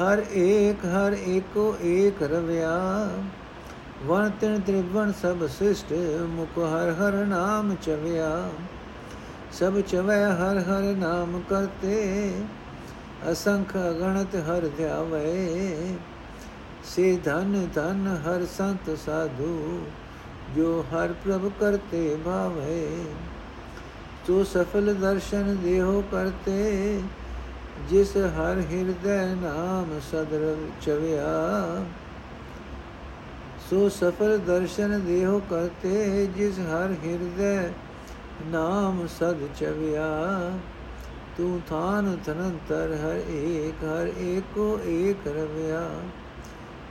[0.00, 3.10] ਹਰ ਏਕ, ਹਰ ਏਕੋ ਏਕ ਰਵਿਆ।
[4.04, 5.92] ਵਣ ਤਿਨ ਤ੍ਰਿਵਣ ਸਭ ਸਿਸ਼ਟ,
[6.28, 8.50] ਮੁਖ ਹਰ ਹਰ ਨਾਮ ਚਵਿਆ।
[9.52, 12.32] ਸਭ ਚਵੈ, ਹਰ ਹਰ ਨਾਮ ਕਰਤੇ।
[13.32, 15.94] ਅਸੰਖ ਅਗਣਤ ਹਰ ਧਿਆਵੇ,
[16.84, 19.80] ਸੇ ਧਨ ਧਨ ਹਰ ਸੰਤ ਸਾਧੂ,
[20.56, 23.04] ਜੋ ਹਰ ਪ੍ਰਭ ਕਰਤੇ ਭਾਵੇ।
[24.26, 27.00] ਤੋ ਸਫਲ ਦਰਸ਼ਨ ਦੇਹੋ ਕਰਤੇ,
[27.90, 31.84] ਜਿਸ ਹਰ ਹਿਰਦੈ ਨਾਮ ਸਦਰ ਚਵਿਆ।
[33.70, 37.70] ਸੋ ਸਫਲ ਦਰਸ਼ਨ ਦੇਹੁ ਕਰਤੇ, ਜਿਸ ਹਰ ਹਿਰਦੈ
[38.46, 40.08] ਨਾਮ ਸਦ ਚਵਿਆ।
[41.36, 45.80] ਤੂੰ ਥਾਨ ਤਨੰਤਰ ਹਰ ਏਕ ਹਰ ਏਕੋ ਏਕ ਰਵਿਆ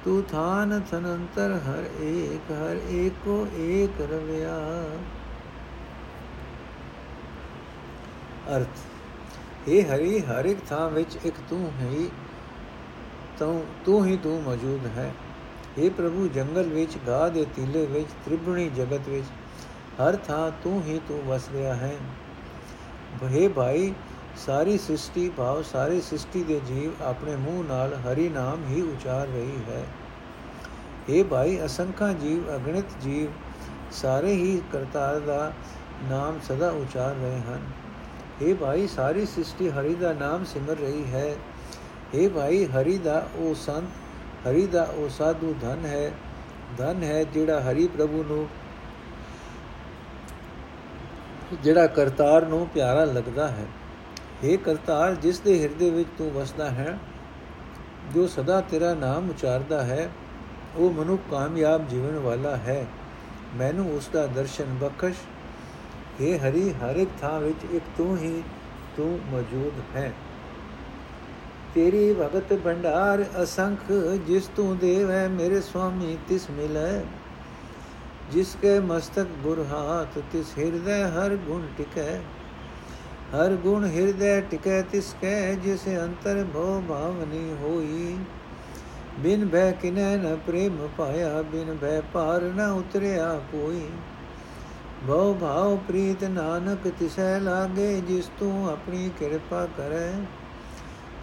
[0.05, 4.57] ਤੂੰ ਥਾਨ ਤਨੰਤਰ ਹਰ ਏਕ ਹਰ ਏਕੋ ਏਕ ਰਵਿਆ
[8.55, 11.91] ਅਰਥ ਇਹ ਹਰੀ ਹਰ ਇੱਕ ਥਾਂ ਵਿੱਚ ਇੱਕ ਤੂੰ ਹੈ
[13.39, 15.11] ਤੂੰ ਤੂੰ ਹੀ ਤੂੰ ਮੌਜੂਦ ਹੈ
[15.77, 19.25] हे। ਪ੍ਰਭੂ ਜੰਗਲ ਵਿੱਚ ਗਾਹ ਦੇ ਤੀਲੇ ਵਿੱਚ ਤ੍ਰਿਭੁਣੀ ਜਗਤ ਵਿੱਚ
[20.01, 21.93] ਹਰ ਥਾਂ ਤੂੰ ਹੀ ਤੂੰ ਵਸ ਰਿਹਾ ਹੈ
[23.21, 23.93] ਬਹੇ ਭਾਈ
[24.35, 29.59] ਸਾਰੀ ਸ੍ਰਿਸ਼ਟੀ ਭਾਵ ਸਾਰੀ ਸ੍ਰਿਸ਼ਟੀ ਦੇ ਜੀਵ ਆਪਣੇ ਮੂੰਹ ਨਾਲ ਹਰੀ ਨਾਮ ਹੀ ਉਚਾਰ ਰਹੀ
[29.69, 29.83] ਹੈ।
[31.09, 33.31] ਇਹ ਭਾਈ, ਅਸੰਖਾ ਜੀਵ, ਅਗਣਿਤ ਜੀਵ
[33.91, 35.51] ਸਾਰੇ ਹੀ ਕਰਤਾਰ ਦਾ
[36.03, 37.61] ਨਾਮ ਸਦਾ ਉਚਾਰ ਰਹੇ ਹਨ।
[38.41, 41.35] ਇਹ ਭਾਈ, ਸਾਰੀ ਸ੍ਰਿਸ਼ਟੀ ਹਰੀ ਦਾ ਨਾਮ ਸਿਮਰ ਰਹੀ ਹੈ।
[42.13, 46.11] ਇਹ ਭਾਈ, ਹਰੀ ਦਾ ਉਹ ਸੰਤ, ਹਰੀ ਦਾ ਉਹ ਸਾਧੂ ਧਨ ਹੈ
[46.77, 48.47] ਧਨ ਹੈ ਜਿਹੜਾ ਹਰੀ ਪ੍ਰਭੂ ਨੂੰ,
[51.63, 53.65] ਜਿਹੜਾ ਕਰਤਾਰ ਨੂੰ ਪਿਆਰਾ ਲੱਗਦਾ ਹੈ।
[54.45, 56.99] हे ਕਰਤਾਰ, ਜਿਸ ਦੇ ਹਿਰਦੇ ਵਿੱਚ ਤੂੰ ਵਸਦਾ ਹੈ,
[58.13, 60.09] ਜੋ ਸਦਾ ਤੇਰਾ ਨਾਮ ਉਚਾਰਦਾ ਹੈ,
[60.75, 62.87] ਉਹ ਮਨੁੱਖ ਕਾਮਯਾਬ ਜੀਵਨ ਵਾਲਾ ਹੈ।
[63.55, 65.17] ਮੈਨੂੰ ਉਸ ਦਾ ਦਰਸ਼ਨ ਬਖਸ਼।
[66.21, 68.43] हे ਹਰੀ, ਹਰ ਇੱਕ ਥਾਂ ਵਿੱਚ ਇੱਕ ਤੂੰ ਹੀ
[68.97, 70.13] ਤੂੰ ਮੌਜੂਦ ਹੈ।
[71.75, 73.91] ਤੇਰੀ ਭਗਤ ਭੰਡਾਰ ਅਸੰਖ,
[74.27, 77.01] ਜਿਸ ਤੂੰ ਦੇਵ ਹੈ ਮੇਰੇ ਸੁਆਮੀ, ਤਿਸ ਮਿਲੈ।
[78.31, 82.19] ਜਿਸ ਕੇ ਮਸਤਕ ਗੁਰਹਾਤ ਤਿਸ ਹਿਰਦੈ ਹਰ ਗੁਣ ਟਿਕੈ।
[83.35, 88.17] ਹਰ ਗੁਣ ਹਿਰਦੈ ਟਿਕੈ ਤਿਸ ਕੈ ਜਿਸ ਅੰਤਰ ਭਉ ਭਾਵਨੀ ਹੋਈ
[89.19, 93.81] ਬਿਨ ਭੈ ਕਿਨੈ ਨ ਪ੍ਰੇਮ ਪਾਇਆ ਬਿਨ ਭੈ ਪਾਰ ਨ ਉਤਰਿਆ ਕੋਈ
[95.07, 100.11] ਭਉ ਭਾਉ ਪ੍ਰੀਤ ਨਾਨਕ ਤਿਸੈ ਲਾਗੇ ਜਿਸ ਤੂੰ ਆਪਣੀ ਕਿਰਪਾ ਕਰੈ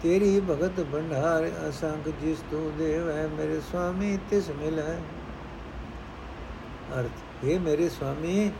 [0.03, 4.97] ਤੇਰੀ ਭਗਤ ਭੰਡਾਰ ਅਸੰਖ ਜਿਸ ਤੂੰ ਦੇਵ ਹੈ ਮੇਰੇ ਸੁਆਮੀ ਤਿਸ ਮਿਲੈ
[6.93, 8.51] ਅਰਥ ਇਹ ਮੇਰੇ ਸੁਆਮੀ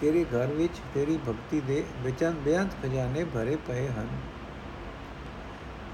[0.00, 4.08] ਤੇਰੇ ਘਰ ਵਿੱਚ ਤੇਰੀ ਭਗਤੀ ਦੇ ਵਿਚਨ ਬੇਅੰਤ ਖਜ਼ਾਨੇ ਭਰੇ ਪਏ ਹਨ।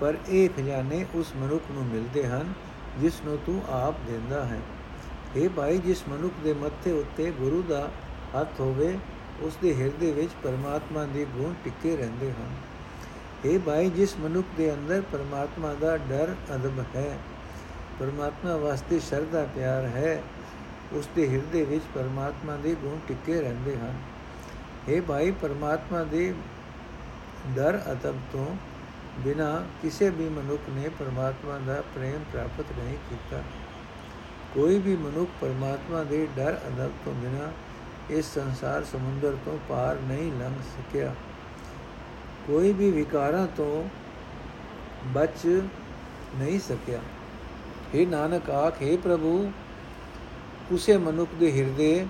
[0.01, 2.53] ਪਰ ਇਹ ਖਜ਼ਾਨੇ ਉਸ ਮਨੁੱਖ ਨੂੰ ਮਿਲਦੇ ਹਨ,
[3.01, 4.61] ਜਿਸ ਨੂੰ ਤੂੰ ਆਪ ਦਿੰਦਾ ਹੈ।
[5.37, 7.91] ਇਹ ਭਾਈ, ਜਿਸ ਮਨੁੱਖ ਦੇ ਮੱਥੇ ਉੱਤੇ ਗੁਰੂ ਦਾ
[8.41, 8.99] ਹੱਥ ਹੋਵੇ,
[9.41, 12.55] ਉਸ ਦੇ ਹਿਰਦੇ ਵਿੱਚ ਪਰਮਾਤਮਾ ਦੇ ਗੁਣ ਟਿੱਕੇ ਰਹਿੰਦੇ ਹਨ।
[13.45, 17.19] ਇਹ ਭਾਈ, ਜਿਸ ਮਨੁੱਖ ਦੇ ਅੰਦਰ ਪਰਮਾਤਮਾ ਦਾ ਡਰ ਅਦਬ ਹੈ,
[17.99, 20.23] ਪਰਮਾਤਮਾ ਵਾਸਤੇ ਸ਼ਰਧਾ ਪਿਆਰ ਹੈ
[20.93, 23.95] ਉਸ ਦੇ ਹਿਰਦੇ ਵਿੱਚ ਪਰਮਾਤਮਾ ਦੇ ਗੁਣ ਟਿੱਕੇ ਰਹਿੰਦੇ ਹਨ।
[24.89, 26.35] ਇਹ ਭਾਈ, ਪਰਮਾਤਮਾ ਦੇ
[27.57, 28.57] ਡਰ ਅਦਬ ਤੋਂ
[29.19, 33.43] ਬਿਨਾ ਕਿਸੇ ਵੀ ਮਨੁੱਖ ਨੇ ਪਰਮਾਤਮਾ ਦਾ ਪ੍ਰੇਮ ਪ੍ਰਾਪਤ ਨਹੀਂ ਕੀਤਾ।
[34.55, 37.53] ਕੋਈ ਵੀ ਮਨੁੱਖ ਪਰਮਾਤਮਾ ਦੇ ਡਰ ਅਦਬ ਤੋਂ ਬਿਨਾ
[38.11, 41.15] ਇਸ ਸੰਸਾਰ ਸਮੁੰਦਰ ਤੋਂ ਪਾਰ ਨਹੀਂ ਲੰਘ ਸਕਿਆ।
[42.47, 43.85] ਕੋਈ ਵੀ ਵਿਕਾਰਾਂ ਤੋਂ
[45.07, 45.47] ਬਚ
[46.37, 47.01] ਨਹੀਂ ਸਕਿਆ।
[47.95, 49.53] हे ਨਾਨਕ ਆਖੇ ਪ੍ਰਭੂ
[50.73, 52.07] ਉਸੇ ਮਨੁੱਖ ਦੇ ਹਿਰਦੇ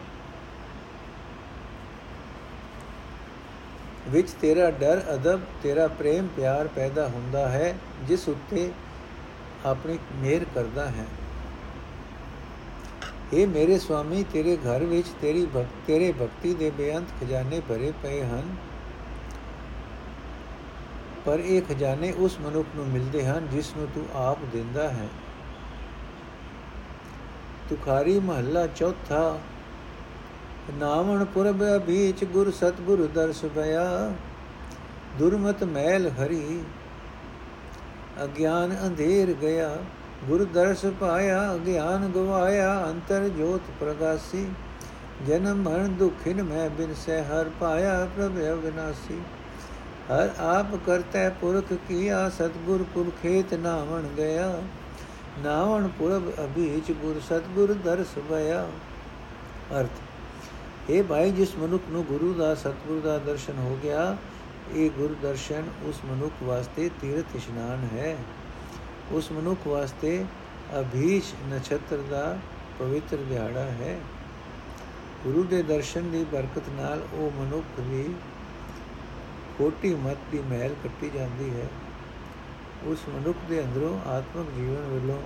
[4.09, 7.75] ਵਿੱਚ ਤੇਰਾ ਡਰ, ਅਦਬ, ਤੇਰਾ ਪ੍ਰੇਮ, ਪਿਆਰ ਪੈਦਾ ਹੁੰਦਾ ਹੈ,
[8.07, 8.71] ਜਿਸ ਉੱਤੇ
[9.67, 11.07] ਆਪਣੀ ਮਿਹਰ ਕਰਦਾ ਹੈ।
[13.33, 18.23] ਇਹ ਮੇਰੇ ਸੁਆਮੀ, ਤੇਰੇ ਘਰ ਵਿੱਚ ਤੇਰੀ ਭਗਤ ਤੇਰੇ ਭਗਤੀ ਦੇ ਬੇਅੰਤ ਖਜ਼ਾਨੇ ਭਰੇ ਪਏ
[18.23, 18.57] ਹਨ।
[21.25, 25.09] ਪਰ ਇਹ ਖਜ਼ਾਨੇ ਉਸ ਮਨੁੱਖ ਨੂੰ ਮਿਲਦੇ ਹਨ, ਜਿਸ ਨੂੰ ਤੂੰ ਆਪ ਦਿੰਦਾ ਹੈ।
[27.69, 29.39] ਤੁਖਾਰੀ ਮਹੱਲਾ ਚੌਥਾ।
[30.75, 34.13] ਨਾਮਣ ਪੁਰਬ ਬੀਚ, ਗੁਰ ਸਤਗੁਰ ਦਰਸ ਭਇਆ
[35.19, 36.61] ਦੁਰਮਤ ਮੈਲ ਹਰੀ,
[38.25, 39.77] ਅਗਿਆਨ ਅੰਧੇਰ ਗਿਆ।
[40.29, 44.47] ਗੁਰ ਦਰਸ ਪਾਇਆ ਗਿਆਨ ਗਵਾਇਆ, ਅੰਤਰ ਜੋਤ ਪ੍ਰਗਾਸੀ।
[45.27, 49.21] ਜਨਮ ਮਰਨ ਦੁਖਿਨ ਮੈਂ ਬਿਨ ਸਹਿ ਹਰ ਪਾਇਆ, ਪ੍ਰਭ ਅਵਿਨਾਸੀ।
[50.11, 54.63] ਹਰ ਆਪ ਕਰਤਾ ਪੁਰਖ ਕੀਆ, ਸਤਗੁਰ ਪੁਰ ਖੇਤ ਨਾਵਣ ਗਿਆ।
[55.39, 58.69] ਨਾਵਣ ਪੁਰਬ ਅਭੀਚ ਗੁਰ ਸਤਗੁਰ ਦਰਸ ਭਇਆ।
[59.81, 64.17] ਅਰਥ ਇਹ ਭਾਈ, ਜਿਸ ਮਨੁੱਖ ਨੂੰ ਗੁਰੂ ਦਾ, ਸਤਗੁਰ ਦਾ ਦਰਸ਼ਨ ਹੋ ਗਿਆ,
[64.75, 68.17] ਇਹ ਗੁਰ ਦਰਸ਼ਨ ਉਸ ਮਨੁੱਖ ਵਾਸਤੇ ਤੀਰਥ ਇਸ਼ਨਾਨ ਹੈ।
[69.13, 70.25] ਉਸ ਮਨੁੱਖ ਵਾਸਤੇ
[70.81, 72.39] ਅਭੀਸ਼ ਨਛੱਤਰ ਦਾ
[72.79, 73.99] ਪਵਿੱਤਰ ਦਿਹਾੜਾ ਹੈ।
[75.25, 78.15] ਗੁਰੂ ਦੇ ਦਰਸ਼ਨ ਦੀ ਬਰਕਤ ਨਾਲ ਉਹ ਮਨੁੱਖ ਦੀ
[79.59, 81.67] ਕੋਟੀ ਮਤ ਦੀ ਮਹਿਲ ਕੱਟੀ ਜਾਂਦੀ ਹੈ।
[82.87, 85.19] ਉਸ ਮਨੁੱਖ ਦੇ ਅੰਦਰੋਂ ਆਤਮਿਕ ਜੀਵਨ ਵੱਲੋਂ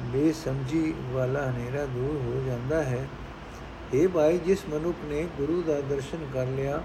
[0.00, 3.08] ਬੇਸਮਝੀ ਵਾਲਾ ਹਨੇਰਾ ਦੂਰ ਹੋ ਜਾਂਦਾ ਹੈ।
[3.94, 6.82] ਇਹ ਭਾਈ, ਜਿਸ ਮਨੁੱਖ ਨੇ ਗੁਰੂ ਦਾ ਦਰਸ਼ਨ ਕਰ ਲਿਆ,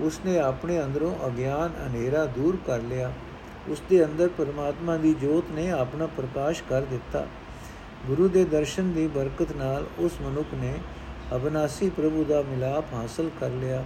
[0.00, 3.12] ਉਸਨੇ ਆਪਣੇ ਅੰਦਰੋਂ ਅਗਿਆਨ ਹਨੇਰਾ ਦੂਰ ਕਰ ਲਿਆ।
[3.68, 7.26] ਉਸ ਦੇ ਅੰਦਰ ਪਰਮਾਤਮਾ ਦੀ ਜੋਤ ਨੇ ਆਪਣਾ ਪ੍ਰਕਾਸ਼ ਕਰ ਦਿੱਤਾ।
[8.06, 10.74] ਗੁਰੂ ਦੇ ਦਰਸ਼ਨ ਦੀ ਬਰਕਤ ਨਾਲ ਉਸ ਮਨੁੱਖ ਨੇ
[11.34, 13.84] ਅਬਨਾਸੀ ਪ੍ਰਭੂ ਦਾ ਮਿਲਾਪ ਹਾਸਲ ਕਰ ਲਿਆ।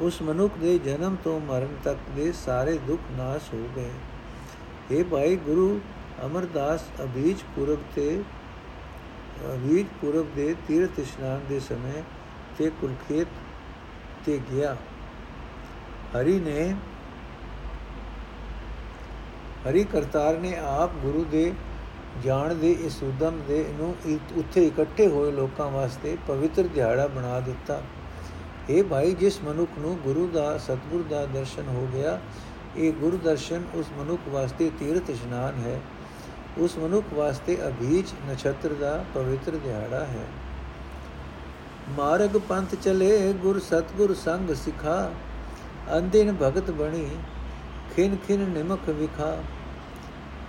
[0.00, 3.90] ਉਸ ਮਨੁੱਖ ਦੇ ਜਨਮ ਤੋਂ ਮਰਨ ਤੱਕ ਦੇ ਸਾਰੇ ਦੁੱਖ ਨਾਸ਼ ਹੋ ਗਏ।
[4.90, 5.80] ਇਹ ਭਾਈ ਗੁਰੂ
[6.26, 8.22] ਅਮਰਦਾਸ ਅਬੀਜ ਪੁਰਬ ਤੇ,
[9.54, 12.02] ਅਬੀਜ ਪੁਰਬ ਦੇ ਤੀਰਥ ਇਸ਼ਨਾਨ ਦੇ ਸਮੇਂ
[12.58, 13.28] ਤੇ ਕੁਲਖੇਤ
[14.26, 14.76] ਤੇ ਗਿਆ।
[16.14, 16.74] ਹਰੀ ਨੇ,
[19.68, 21.52] ਹਰੀ ਕਰਤਾਰ ਨੇ ਆਪ ਗੁਰੂ ਦੇ
[22.24, 23.94] ਜਾਣ ਦੇ ਇਸ ਉਦਮ ਦੇ ਨੂੰ
[24.36, 27.82] ਉੱਥੇ ਇਕੱਠੇ ਹੋਏ ਲੋਕਾਂ ਵਾਸਤੇ ਪਵਿੱਤਰ ਦਿਹਾੜਾ ਬਣਾ ਦਿੱਤਾ।
[28.70, 32.20] ਇਹ ਭਾਈ, ਜਿਸ ਮਨੁੱਖ ਨੂੰ ਗੁਰੂ ਦਾ, ਸਤਗੁਰ ਦਾ ਦਰਸ਼ਨ ਹੋ ਗਿਆ,
[32.76, 35.80] ਇਹ ਗੁਰੂ ਦਰਸ਼ਨ ਉਸ ਮਨੁੱਖ ਵਾਸਤੇ ਤੀਰਥ ਇਸ਼ਨਾਨ ਹੈ।
[36.58, 40.26] ਉਸ ਮਨੁੱਖ ਵਾਸਤੇ ਅਭੀਜ ਨਛੱਤਰ ਦਾ ਪਵਿੱਤਰ ਦਿਹਾੜਾ ਹੈ।
[41.88, 45.10] ਮਾਰਗ ਪੰਥ ਚਲੇ, ਗੁਰ ਸਤਗੁਰ ਸੰਗ ਸਿਖਾ
[45.98, 47.08] ਅੰਦਿਨ ਭਗਤ ਬਣੀ,
[47.96, 49.36] ਖਿਨ ਖਿਨ ਨਿਮਖ ਵਿਖਾ।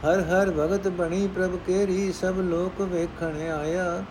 [0.05, 4.03] ਹਰ ਹਰ ਭਗਤ ਬਣੀ, ਪ੍ਰਭ ਕੇਰੀ, ਸਭ ਲੋਕ ਵੇਖਣ ਆਇਆ,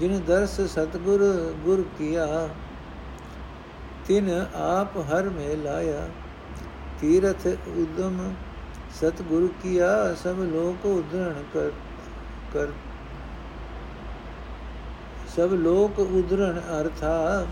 [0.00, 2.48] ਜਿਨ ਦਰਸ ਸਤਗੁਰ ਗੁਰ ਕੀਆ।
[4.08, 6.08] ਤਿਨ ਆਪ ਹਰ ਮੇ ਲਾਇਆ।
[7.00, 8.18] ਤੀਰਥ ਉਦਮ
[9.00, 11.70] ਸਤਗੁਰ ਕੀਆ, ਸਭ ਲੋਕ ਉਧਰਣ ਕਰ
[12.54, 12.68] ਕਰ,
[15.36, 17.46] ਸਭ ਲੋਕ ਉਧਰਣ ਅਰਥਾ।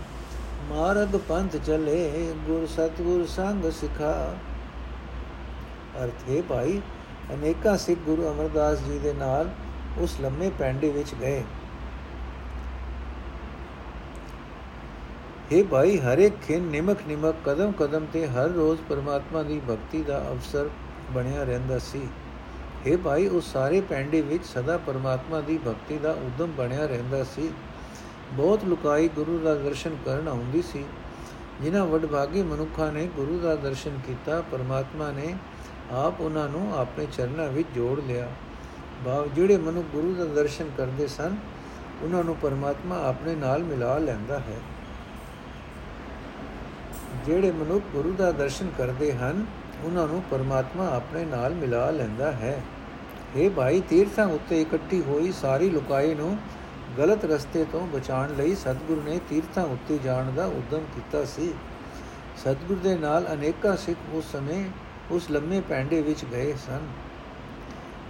[0.69, 4.13] ਮਾਰਗ ਪੰਥ ਚਲੇ, ਗੁਰ ਸਤਗੁਰ ਸੰਗ ਸਿਖਾ।
[6.03, 6.81] ਅਰਥ ਹੈ ਭਾਈ,
[7.33, 9.49] ਅਨੇਕਾਂ ਸਿੱਖ ਗੁਰੂ ਅਮਰਦਾਸ ਜੀ ਦੇ ਨਾਲ
[9.97, 11.43] ਉਸ ਲੰਮੇ ਪੈਂਡੇ ਵਿੱਚ ਗਏ।
[15.53, 20.19] हे ਭਾਈ, ਹਰੇ ਖਿੰ ਨਿਮਕ ਨਿਮਕ ਕਦਮ ਕਦਮ ਤੇ ਹਰ ਰੋਜ਼ ਪਰਮਾਤਮਾ ਦੀ ਭਗਤੀ ਦਾ
[20.19, 20.69] ਅਵਸਰ
[21.11, 22.07] ਬਣਿਆ ਰਹਿੰਦਾ ਸੀ।
[22.87, 27.49] हे ਭਾਈ ਉਸ ਸਾਰੇ ਪੈਂਡੇ ਵਿੱਚ ਸਦਾ ਪਰਮਾਤਮਾ ਦੀ ਭਗਤੀ ਦਾ ਉਦਮ ਬਣਿਆ ਰਹਿੰਦਾ ਸੀ।
[28.33, 30.85] ਬਹੁਤ ਲੁਕਾਈ ਗੁਰੂ ਦਾ ਦਰਸ਼ਨ ਕਰਨ ਆਉਂਦੀ ਸੀ।
[31.61, 35.35] ਜਿਨ੍ਹਾਂ ਵਡਭਾਗੀ ਮਨੁੱਖਾਂ ਨੇ ਗੁਰੂ ਦਾ ਦਰਸ਼ਨ ਕੀਤਾ, ਪਰਮਾਤਮਾ ਨੇ
[35.91, 38.29] ਆਪ ਉਹਨਾਂ ਨੂੰ ਆਪਣੇ ਚਰਨਾਂ ਵਿੱਚ ਜੋੜ ਲਿਆ।
[39.05, 41.35] ਭਾਵ, ਜਿਹੜੇ ਮਨੁ ਗੁਰੂ ਦਾ ਦਰਸ਼ਨ ਕਰਦੇ ਸਨ,
[42.01, 44.57] ਉਹਨਾਂ ਨੂੰ ਪਰਮਾਤਮਾ ਆਪਣੇ ਨਾਲ ਮਿਲਾ ਲੈਂਦਾ ਹੈ।
[47.25, 49.45] ਜਿਹੜੇ ਮਨੁੱਖ ਗੁਰੂ ਦਾ ਦਰਸ਼ਨ ਕਰਦੇ ਹਨ,
[49.83, 52.61] ਉਹਨਾਂ ਨੂੰ ਪਰਮਾਤਮਾ ਆਪਣੇ ਨਾਲ ਮਿਲਾ ਲੈਂਦਾ ਹੈ।
[53.35, 56.37] ਇਹ ਭਾਈ, ਤੀਰਥਾਂ ਉੱਤੇ ਇਕੱਠੀ ਹੋਈ ਸਾਰੀ ਲੁਕਾਈ ਨੂੰ
[56.97, 61.53] ਗਲਤ ਰਸਤੇ ਤੋਂ ਬਚਾਉਣ ਲਈ ਸਤਿਗੁਰੂ ਨੇ ਤੀਰਥਾਂ ਉੱਤੇ ਜਾਣ ਦਾ ਉਦਮ ਕੀਤਾ ਸੀ।
[62.37, 64.63] ਸਤਿਗੁਰ ਦੇ ਨਾਲ ਅਨੇਕਾਂ ਸਿੱਖ ਉਸ ਸਮੇਂ
[65.11, 66.87] ਉਸ ਲੰਮੇ ਪੈਂਡੇ ਵਿੱਚ ਗਏ ਸਨ।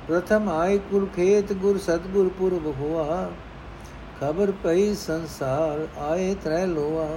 [0.07, 3.31] ਪ੍ਰਥਮ ਆਏ ਕੁਲ ਖੇਤ, ਗੁਰ ਸਤਗੁਰ ਪੁਰਬ ਹੋਆ,
[4.21, 7.07] ਖਬਰ ਪਈ ਸੰਸਾਰ, ਆਏ, ਤ੍ਰੈ ਲੋਆ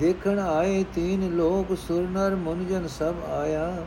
[0.00, 3.86] ਦੇਖਣ ਆਏ ਤੀਨ ਲੋਕ ਸੁਰਨਰ ਮੁਨਜਨ ਸਭ ਆਇਆ।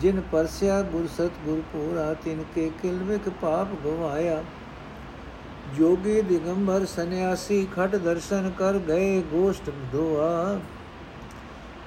[0.00, 4.42] ਜਿਨ ਪਰਸਿਆ ਗੁਰ ਸਤਗੁਰ ਪੂਰਾ, ਤਿਨ ਕੇ ਕਿਲਵਿਕ ਪਾਪ ਗਵਾਇਆ।
[5.76, 10.60] ਜੋਗੀ ਦਿਗੰਬਰ ਸੰਿਆਸੀ ਖਟ ਦਰਸ਼ਨ ਕਰ ਗਏ, ਗੋਸ਼ਟ ਦੋਆ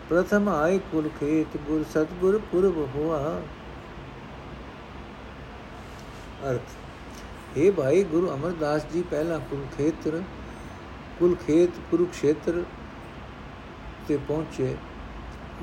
[0.09, 3.41] ਪ੍ਰਥਮ ਆਏ ਕੁਲ ਖੇਤ, ਗੁਰ ਸਤਗੁਰ ਪੁਰਬ ਹੋਆ।
[6.49, 10.21] ਅਰਥ ਇਹ ਭਾਈ ਗੁਰੂ ਅਮਰਦਾਸ ਜੀ, ਪਹਿਲਾ ਕੁਲ ਖੇਤਰ,
[11.19, 12.63] ਕੁਲ ਖੇਤ ਕੁਰੂਖੇਤਰ
[14.07, 14.75] ਤੇ ਪਹੁੰਚੇ,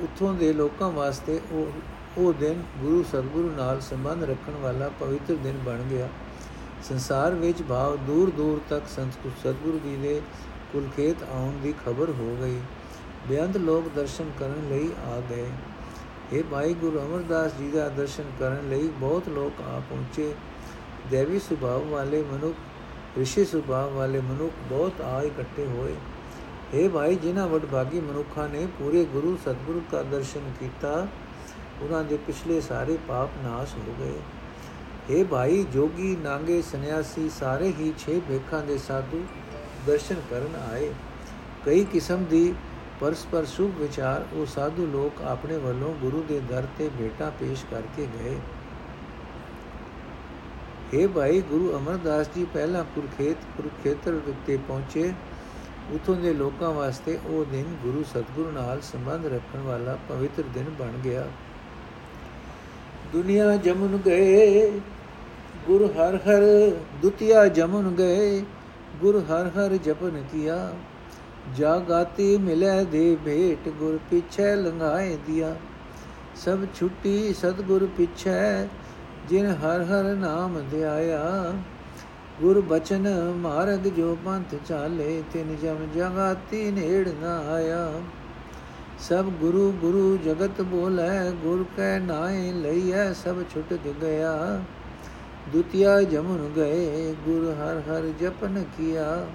[0.01, 1.71] ਉਥੋਂ ਦੇ ਲੋਕਾਂ ਵਾਸਤੇ ਉਹ
[2.17, 6.09] ਉਹ ਦਿਨ ਗੁਰੂ ਸਤਗੁਰੂ ਨਾਲ ਸੰਬੰਧ ਰੱਖਣ ਵਾਲਾ ਪਵਿੱਤਰ ਦਿਨ ਬਣ ਗਿਆ।
[6.83, 10.21] ਸੰਸਾਰ ਵਿੱਚ ਭਾਵ ਦੂਰ ਦੂਰ ਤੱਕ ਸੰਤ ਸਤਗੁਰੂ ਜੀ ਦੇ
[10.73, 12.59] ਕੁਲਖੇਤ ਆਉਣ ਦੀ ਖਬਰ ਹੋ ਗਈ।
[13.27, 15.45] ਬੇਅੰਤ ਲੋਕ ਦਰਸ਼ਨ ਕਰਨ ਲਈ ਆ ਗਏ।
[16.33, 20.33] ਇਹ ਭਾਈ ਗੁਰੂ ਅਮਰਦਾਸ ਜੀ ਦਾ ਦਰਸ਼ਨ ਕਰਨ ਲਈ ਬਹੁਤ ਲੋਕ ਆ ਪਹੁੰਚੇ।
[21.11, 22.55] ਦੇਵੀ ਸੁਭਾਅ ਵਾਲੇ ਮਨੁੱਖ,
[23.17, 25.95] ਰਿਸ਼ੀ ਸੁਭਾਅ ਵਾਲੇ ਮਨੁੱਖ ਬਹੁਤ ਆ ਇਕੱਠੇ ਹੋਏ।
[26.73, 31.07] ਇਹ ਭਾਈ, ਜਿਨ੍ਹਾਂ ਵਡਭਾਗੀ ਮਨੁੱਖਾਂ ਨੇ ਪੂਰੇ ਗੁਰੂ ਸਤਗੁਰੂ ਦਾ ਦਰਸ਼ਨ ਕੀਤਾ,
[31.81, 34.13] ਉਹਨਾਂ ਦੇ ਪਿਛਲੇ ਸਾਰੇ ਪਾਪ ਨਾਸ਼ ਹੋ ਗਏ।
[35.09, 39.23] ਇਹ ਭਾਈ, ਜੋਗੀ, ਨਾਂਗੇ, ਸੰਨਿਆਸੀ ਸਾਰੇ ਹੀ ਛੇ ਭੇਖਾਂ ਦੇ ਸਾਧੂ
[39.87, 40.93] ਦਰਸ਼ਨ ਕਰਨ ਆਏ।
[41.65, 42.53] ਕਈ ਕਿਸਮ ਦੀ
[42.99, 48.07] ਪਰਸਪਰ ਸੁਖ ਵਿਚਾਰ ਉਹ ਸਾਧੂ ਲੋਕ ਆਪਣੇ ਵੱਲੋਂ ਗੁਰੂ ਦੇ ਦਰ ਤੇ ਭੇਟਾ ਪੇਸ਼ ਕਰਕੇ
[48.19, 48.39] ਗਏ।
[50.93, 55.13] ਇਹ ਭਾਈ, ਗੁਰੂ ਅਮਰਦਾਸ ਜੀ ਪਹਿਲਾਂ ਕੁਰਖੇਤ, ਕੁਰਖੇਤਰ ਉੱਤੇ ਪਹੁੰਚੇ।
[55.91, 60.99] ਉਥੋਂ ਦੇ ਲੋਕਾਂ ਵਾਸਤੇ ਉਹ ਦਿਨ ਗੁਰੂ ਸਤਗੁਰੂ ਨਾਲ ਸੰਬੰਧ ਰੱਖਣ ਵਾਲਾ ਪਵਿੱਤਰ ਦਿਨ ਬਣ
[61.03, 61.27] ਗਿਆ।
[63.13, 64.71] ਦੁਨੀਆ ਜਮਨ ਗਏ,
[65.67, 68.43] ਗੁਰ ਹਰ ਹਰ ਦੁਤੀਆ ਜਮਨ ਗਏ,
[69.01, 70.73] ਗੁਰ ਹਰ ਹਰ ਜਪਨ ਕੀਆ।
[71.57, 75.55] ਜਾਗਾਤੀ ਮਿਲੇ ਦੇ ਭੇਟ, ਗੁਰ ਪਿਛੇ ਲੰਘਾਏ ਦਿਆ।
[76.35, 78.67] ਸਭ ਛੁੱਟੀ ਸਤਗੁਰ ਪਿਛੇ,
[79.29, 81.53] ਜਿਨ ਹਰ ਹਰ ਨਾਮ ਧਿਆਇਆ।
[82.41, 87.91] ਗੁਰ ਬਚਨ ਮਾਰਗ ਜੋ ਪੰਥ ਚਾਲੇ ਤਿਨ ਜਮ ਜਗਾਤੀ ਨੇੜ ਨਾ ਆਇਆ
[88.99, 94.33] ਸਭ ਗੁਰੂ ਗੁਰੂ ਜਗਤ ਬੋਲੇ ਗੁਰ ਕੈ ਨਾਏ ਲਈਐ ਸਭ ਛੁਟ ਗਿਆ
[95.53, 99.25] ਦੁਤੀਆ ਜਮਨ ਗਏ ਗੁਰ ਹਰ ਹਰ ਜਪਨ ਕੀਆ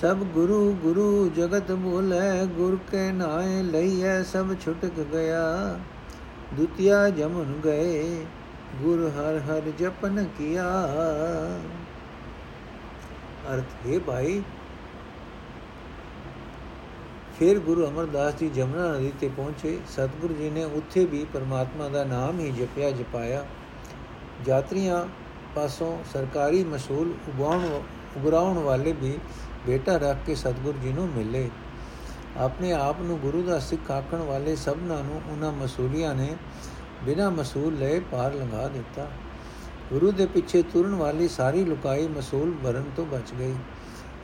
[0.00, 5.78] ਸਭ ਗੁਰੂ ਗੁਰੂ ਜਗਤ ਬੋਲੇ ਗੁਰ ਕੇ ਨਾਏ ਲਈਐ ਸਭ ਛੁਟਕ ਗਿਆ
[6.56, 8.24] ਦੁਤੀਆ ਜਮਨ ਗਏ
[8.76, 10.64] ਗੁਰ ਹਰ ਹਰ ਜਪਨ ਕੀਆ।
[13.52, 14.42] ਅਰਥ ਹੈ ਭਾਈ,
[17.38, 22.04] ਫਿਰ ਗੁਰੂ ਅਮਰਦਾਸ ਜੀ ਜਮਨਾ ਨਦੀ ਤੇ ਪਹੁੰਚੇ। ਸਤਿਗੁਰੂ ਜੀ ਨੇ ਉੱਥੇ ਵੀ ਪਰਮਾਤਮਾ ਦਾ
[22.04, 23.44] ਨਾਮ ਹੀ ਜਪਿਆ, ਜਪਾਇਆ।
[24.48, 25.06] ਯਾਤਰੀਆਂ
[25.54, 27.64] ਪਾਸੋਂ ਸਰਕਾਰੀ ਮਸੂਲ ਉਗਾਉਣ,
[28.16, 29.18] ਉਗਰਾਉਣ ਵਾਲੇ ਵੀ
[29.66, 31.48] ਬੇਟਾ ਰੱਖ ਕੇ ਸਤਿਗੁਰੂ ਜੀ ਨੂੰ ਮਿਲੇ।
[32.38, 36.36] ਆਪਣੇ ਆਪ ਨੂੰ ਗੁਰੂ ਦਾ ਸਿੱਖ ਆਖਣ ਵਾਲੇ ਸਭਨਾਂ ਨੂੰ ਉਹਨਾਂ ਮਸੂਲੀਆਂ ਨੇ
[37.04, 39.08] ਬਿਨਾਂ ਮਸੂਲ ਲਏ ਪਾਰ ਲੰਘਾ ਦਿੱਤਾ।
[39.90, 43.54] ਗੁਰੂ ਦੇ ਪਿੱਛੇ ਤੁਰਨ ਵਾਲੀ ਸਾਰੀ ਲੁਕਾਈ ਮਸੂਲ ਭਰਨ ਤੋਂ ਬਚ ਗਈ।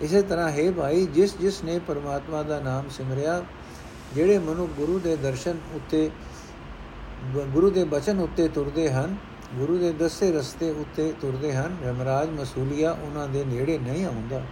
[0.03, 3.43] ਇਸੇ ਤਰ੍ਹਾਂ ਹੈ ਭਾਈ, ਜਿਸ ਜਿਸ ਨੇ ਪਰਮਾਤਮਾ ਦਾ ਨਾਮ ਸਿਮਰਿਆ,
[4.15, 6.11] ਜਿਹੜੇ ਮਨੁ ਗੁਰੂ ਦੇ ਦਰਸ਼ਨ ਉੱਤੇ,
[7.37, 9.17] ਗੁਰੂ ਦੇ ਬਚਨ ਉੱਤੇ ਤੁਰਦੇ ਹਨ,
[9.55, 14.43] ਗੁਰੂ ਦੇ ਦੱਸੇ ਰਸਤੇ ਉੱਤੇ ਤੁਰਦੇ ਹਨ, ਰਮਰਾਜ ਮਸੂਲੀਆ ਉਹਨਾਂ ਦੇ ਨੇੜੇ ਨਹੀਂ ਆਉਂਦਾ।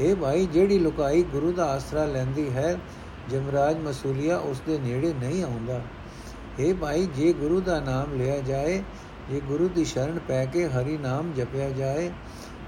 [0.00, 2.78] ਇਹ ਭਾਈ, ਜਿਹੜੀ ਲੁਕਾਈ ਗੁਰੂ ਦਾ ਆਸਰਾ ਲੈਂਦੀ ਹੈ,
[3.30, 5.80] ਜਮਰਾਜ ਮਸੂਲੀਆ ਉਸ ਦੇ ਨੇੜੇ ਨਹੀਂ ਆਉਂਦਾ।
[6.58, 8.82] ਇਹ ਭਾਈ, ਜੇ ਗੁਰੂ ਦਾ ਨਾਮ ਲਿਆ ਜਾਏ,
[9.30, 12.10] ਜੇ ਗੁਰੂ ਦੀ ਸ਼ਰਨ ਪੈ ਕੇ ਹਰੀ ਨਾਮ ਜਪਿਆ ਜਾਏ,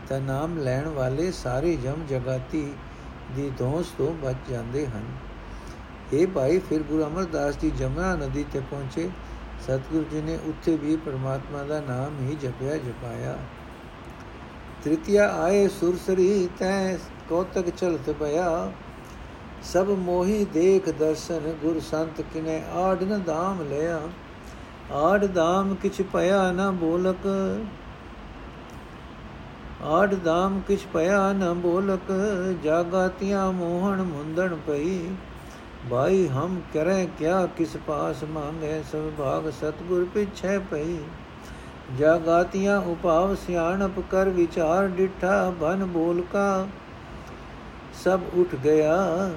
[0.09, 2.73] ਤਾਂ ਨਾਮ ਲੈਣ ਵਾਲੇ ਸਾਰੇ ਜਮ ਜਗਾਤੀ
[3.37, 5.05] ਦੀ ਦੋਸ ਤੋਂ ਬਚ ਜਾਂਦੇ ਹਨ।
[6.13, 9.11] ਇਹ ਭਾਈ, ਫਿਰ ਗੁਰੂ ਅਮਰਦਾਸ ਜੀ ਜਮਨਾ ਨਦੀ ਤੇ ਪਹੁੰਚੇ।
[9.63, 13.39] ਸਤਿਗੁਰੂ ਜੀ ਨੇ ਉੱਥੇ ਵੀ ਪਰਮਾਤਮਾ ਦਾ ਨਾਮ ਹੀ ਜਪਿਆ, ਜਪਾਇਆ।
[14.85, 16.97] ਤ੍ਰਿਤੀਆ ਆਏ ਸੁਰਸਰੀ ਤੈ
[17.29, 18.73] ਕੋਤਕ ਚਲਤ ਪਿਆ।
[19.63, 24.01] ਸਭ ਮੋਹੀ ਦੇਖ ਦਰਸ਼ਨ, ਗੁਰ ਸੰਤ ਕਿਨੇ ਆੜ ਨ ਧਾਮ ਲਿਆ।
[24.93, 27.27] ਆੜ ਧਾਮ ਕਿਛ ਪਿਆ ਨ ਬੋਲਕ।
[29.83, 32.13] ਆੜ ਧਾਮ ਕਿਛ ਪਿਆ ਨ ਬੋਲਕ।
[32.65, 35.09] ਜਾਗਾਤੀਆਂ ਮੋਹਣ ਮੁੰਦਣ ਪਈ।
[35.91, 38.83] ਭਾਈ, ਹਮ ਕਰੇ ਕਿਆ ਕਿਸ ਪਾਸ ਮੰਗੇ?
[38.93, 40.99] ਸਭ ਭਾਗ ਸਤਗੁਰ ਪਿਛੇ ਪਈ।
[41.99, 46.67] ਜਾਗਾਤੀਆਂ ਉਪਾਵ ਸਿਆਣਪ ਕਰ ਵਿਚਾਰ ਡਿਠਾ। ਬਨ ਬੋਲ ਕਾ
[48.05, 49.31] ਸਭ ਉਠ ਗਿਆ।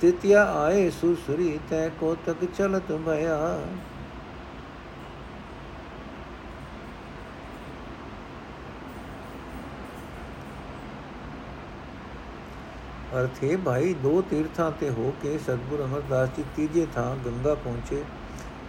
[0.00, 3.36] ਤਿਤਿਆ ਆਏ ਸੁਸਰੀ ਤੈ ਕੋ ਤਕ ਚਲਤ ਭਇਆ।
[13.16, 18.02] ਅਰਥੇ ਭਾਈ, ਦੋ ਤੀਰਥਾਂ ਤੇ ਹੋ ਕੇ ਸਤਗੁਰ ਅਮਰਦਾਸ ਜੀ ਤੀਜੇ ਥਾਂ ਗੰਗਾ ਪਹੁੰਚੇ।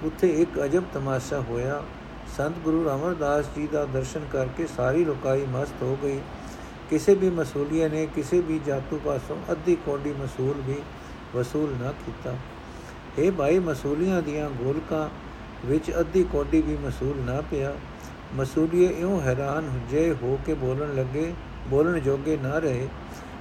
[0.04, 1.84] ਉੱਥੇ ਇੱਕ ਅਜਬ ਤਮਾਸ਼ਾ ਹੋਇਆ।
[2.38, 6.20] ਸੰਤ ਗੁਰੂ ਅਮਰਦਾਸ ਜੀ ਦਾ ਦਰਸ਼ਨ ਕਰਕੇ ਸਾਰੀ ਲੋਕਾਈ ਮਸਤ ਹੋ ਗਈ।
[6.90, 10.76] ਕਿਸੇ ਵੀ ਮਸੂਲੀਏ ਨੇ, ਕਿਸੇ ਵੀ ਜਾਤੂ ਪਾਸੋਂ ਅੱਧੀ ਕੋਡੀ ਮਸੂਲ ਵੀ
[11.38, 12.36] ਵਸੂਲ ਨਾ ਕੀਤਾ।
[13.18, 15.08] ਇਹ ਭਾਈ, ਮਸੂਲੀਆਂ ਦੀਆਂ ਗੋਲਕਾਂ
[15.66, 17.74] ਵਿੱਚ ਅੱਧੀ ਕੋਡੀ ਵੀ ਮਸੂਲ ਨਾ ਪਿਆ।
[18.36, 21.34] ਮਸੂਲੀਏ ਇਉਂ ਹੈਰਾਨ ਜੇ ਹੋ ਕੇ ਬੋਲਣ ਲੱਗੇ,
[21.68, 22.88] ਬੋਲਣ ਜੋਗੇ ਨਾ ਰਹੇ।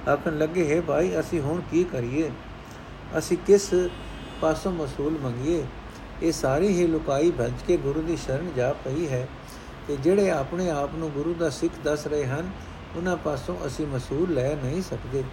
[0.09, 2.29] ਆਖਣ ਲੱਗੇ, ਹੈ ਭਾਈ, ਅਸੀਂ ਹੁਣ ਕੀ ਕਰੀਏ?
[3.17, 3.69] ਅਸੀਂ ਕਿਸ
[4.41, 5.63] ਪਾਸੋਂ ਮਸੂਲ ਮੰਗੀਏ?
[6.23, 9.27] ਇਹ ਸਾਰੀ ਹੀ ਲੁਕਾਈ ਭੱਜ ਕੇ ਗੁਰੂ ਦੀ ਸ਼ਰਨ ਜਾ ਪਈ ਹੈ
[9.87, 12.49] ਤੇ ਜਿਹੜੇ ਆਪਣੇ ਆਪ ਨੂੰ ਗੁਰੂ ਦਾ ਸਿੱਖ ਦੱਸ ਰਹੇ ਹਨ,
[12.95, 15.23] ਉਹਨਾਂ ਪਾਸੋਂ ਅਸੀਂ ਮਸੂਲ ਲੈ ਨਹੀਂ ਸਕਦੇ।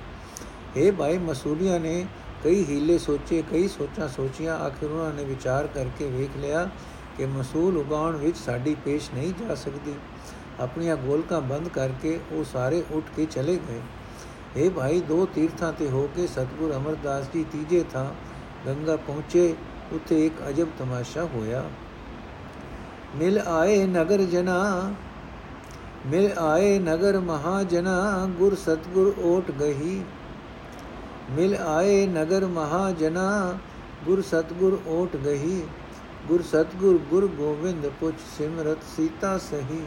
[0.77, 2.05] ਇਹ ਭਾਈ, ਮਸੂਲੀਆਂ ਨੇ
[2.43, 6.69] ਕਈ ਹੀਲੇ ਸੋਚੇ, ਕਈ ਸੋਚਾਂ ਸੋਚੀਆਂ, ਆਖਿਰ ਉਹਨਾਂ ਨੇ ਵਿਚਾਰ ਕਰਕੇ ਵੇਖ ਲਿਆ
[7.19, 9.95] ਕਿ ਮਸੂਲ ਉਗਾਉਣ ਵਿੱਚ ਸਾਡੀ ਪੇਸ਼ ਨਹੀਂ ਜਾ ਸਕਦੀ।
[10.61, 13.81] ਆਪਣੀਆਂ ਗੋਲਕਾਂ ਬੰਦ ਕਰਕੇ ਉਹ ਸਾਰੇ ਉੱਠ ਕੇ ਚਲੇ ਗਏ।
[14.57, 18.07] ਇਹ ਭਾਈ, ਦੋ ਤੀਰਥਾਂ ਤੇ ਹੋ ਕੇ ਸਤਗੁਰ ਅਮਰਦਾਸ ਜੀ ਤੀਜੇ ਥਾਂ
[18.67, 19.55] ਗੰਗਾ ਪਹੁੰਚੇ,
[19.93, 21.65] ਉੱਥੇ ਇੱਕ ਅਜਬ ਤਮਾਸ਼ਾ ਹੋਇਆ।
[23.17, 24.93] ਮਿਲ ਆਏ ਨਗਰ ਜਨਾ,
[26.07, 30.03] ਮਿਲ ਆਏ ਨਗਰ ਮਹਾਜਨਾ, ਗੁਰ ਸਤਗੁਰ ਓਟ ਗਹੀ।
[31.31, 33.59] ਮਿਲ ਆਏ ਨਗਰ ਮਹਾਜਨਾ
[34.07, 35.63] ਗੁਰ ਸਤਗੁਰ ਓਟ ਗਹੀ,
[36.29, 39.83] ਗੁਰ ਸਤਗੁਰ ਗੁਰ ਗੋਬਿੰਦ ਪੁੱਛ ਸਿਮਰਤ ਸੀਤਾ ਸਹੀ।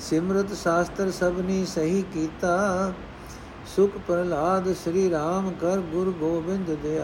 [0.00, 2.92] ਸਿਮਰਤ ਸ਼ਾਸਤਰ ਸਭਨੀ ਸਹੀ ਕੀਤਾ,
[3.76, 6.98] ਸੁਖ ਪ੍ਰਲਾਦ ਸ੍ਰੀ ਰਾਮ ਕਰ ਗੁਰ ਗੋਬਿੰਦ ਦੇ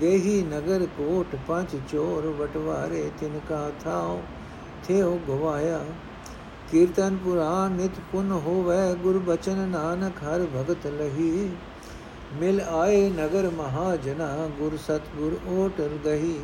[0.00, 4.20] ਦੇਹੀ ਨਗਰ ਕੋਟ ਪੰਜ ਚੋਰ ਵਟਵਾਰੇ, ਤਿਨ ਕਾ ਥਾਉ
[4.88, 5.80] ਥੇਉ ਗਵਾਇਆ।
[6.70, 11.50] ਕੀਰਤਨ ਪੁਰਾਨ ਨਿਤ ਪੁਨ ਹੋਵੇ, ਗੁਰ ਬਚਨ ਨਾਨਕ ਹਰ ਭਗਤ ਲਹੀ।
[12.32, 16.40] ਮਿਲ ਆਏ ਨਗਰ ਮਹਾਜਨਾ, ਗੁਰ ਸਤਗੁਰ ਓਟਲ ਗਹੀ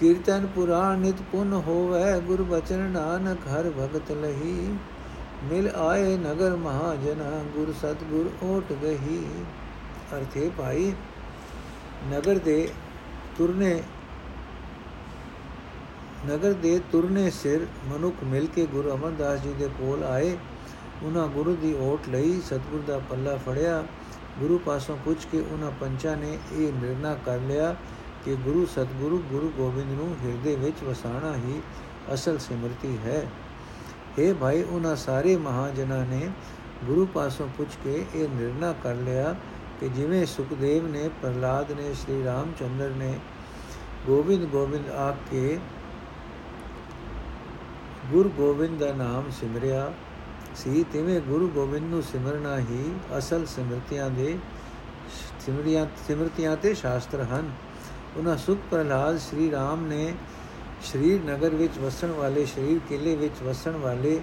[0.00, 4.76] ਕੀਰਤਨ ਪੁਰਾਣ ਨਿਤ ਪੁਨ ਹੋਵੇ, ਗੁਰ ਬਚਨ ਨਾਨਕ ਹਰ ਭਗਤ ਲਹੀ।
[5.44, 9.24] ਮਿਲ ਆਏ ਨਗਰ ਮਹਾਜਨਾ, ਗੁਰ ਸਤਗੁਰ ਓਟ ਗਹੀ।
[10.14, 10.92] ਅਰਥੇ ਭਾਈ,
[12.10, 12.68] ਨਗਰ ਦੇ
[13.38, 13.82] ਤੁਰਨੇ,
[16.26, 20.36] ਨਗਰ ਦੇ ਤੁਰਨੇ ਸਿਰ ਮਨੁੱਖ ਮਿਲ ਕੇ ਗੁਰੂ ਅਮਰਦਾਸ ਜੀ ਦੇ ਕੋਲ ਆਏ।
[21.02, 23.84] ਉਹਨਾਂ ਗੁਰੂ ਦੀ ਓਟ ਲਈ ਸਤਗੁਰ ਦਾ ਪੱਲਾ ਫੜਿਆ।
[24.38, 27.76] ਗੁਰੂ ਪਾਸੋਂ ਪੁੱਛ ਕੇ ਉਹਨਾਂ ਪੰਚਾਂ ਨੇ ਇਹ ਨਿਰਣਾ ਕਰ ਲਿਆ
[28.24, 31.60] ਕਿ ਗੁਰੂ ਸਤਗੁਰੂ ਗੁਰੂ ਗੋਬਿੰਦ ਨੂੰ ਹਿਰਦੇ ਵਿੱਚ ਵਸਾਣਾ ਹੀ
[32.14, 33.26] ਅਸਲ ਸਿਮਰਤੀ ਹੈ।
[34.18, 36.30] ਇਹ ਭਾਈ ਉਹਨਾਂ ਸਾਰੇ ਮਹਾਜਨਾਂ ਨੇ
[36.84, 39.34] ਗੁਰੂ ਪਾਸੋਂ ਪੁੱਛ ਕੇ ਇਹ ਨਿਰਣਾ ਕਰ ਲਿਆ
[39.80, 43.18] ਕਿ ਜਿਵੇਂ ਸੁਖਦੇਵ ਨੇ, ਪ੍ਰਹਲਾਦ ਨੇ, ਸ਼੍ਰੀ ਰਾਮਚੰਦਰ ਨੇ
[44.06, 45.58] ਗੋਬਿੰਦ ਗੋਬਿੰਦ ਆਖ ਕੇ
[48.10, 49.92] ਗੁਰੂ ਗੋਬਿੰਦ ਦਾ ਨਾਮ ਸਿਮਰਿਆ।
[50.56, 54.36] ਸੀ, ਤਿਵੇਂ ਗੁਰੂ ਗੋਬਿੰਦ ਨੂੰ ਸਿਮਰਨਾ ਹੀ ਅਸਲ ਸਿਮਰਤਿਆਂ ਦੇ
[55.40, 57.50] ਸਿਮਰਿਆਂ ਸਿਮਰਤਿਆਂ ਤੇ ਸ਼ਾਸਤਰ ਹਨ।
[58.16, 60.14] ਉਹਨਾਂ ਸੁਖ ਪ੍ਰਹਲਾਦ ਸ਼੍ਰੀ ਰਾਮ ਨੇ
[60.82, 64.20] ਸ਼ਰੀਰ ਨਗਰ ਵਿੱਚ ਵਸਣ ਵਾਲੇ ਸ਼ਰੀਰ ਕਿਲੇ ਵਿੱਚ ਵਸਣ ਵਾਲੇ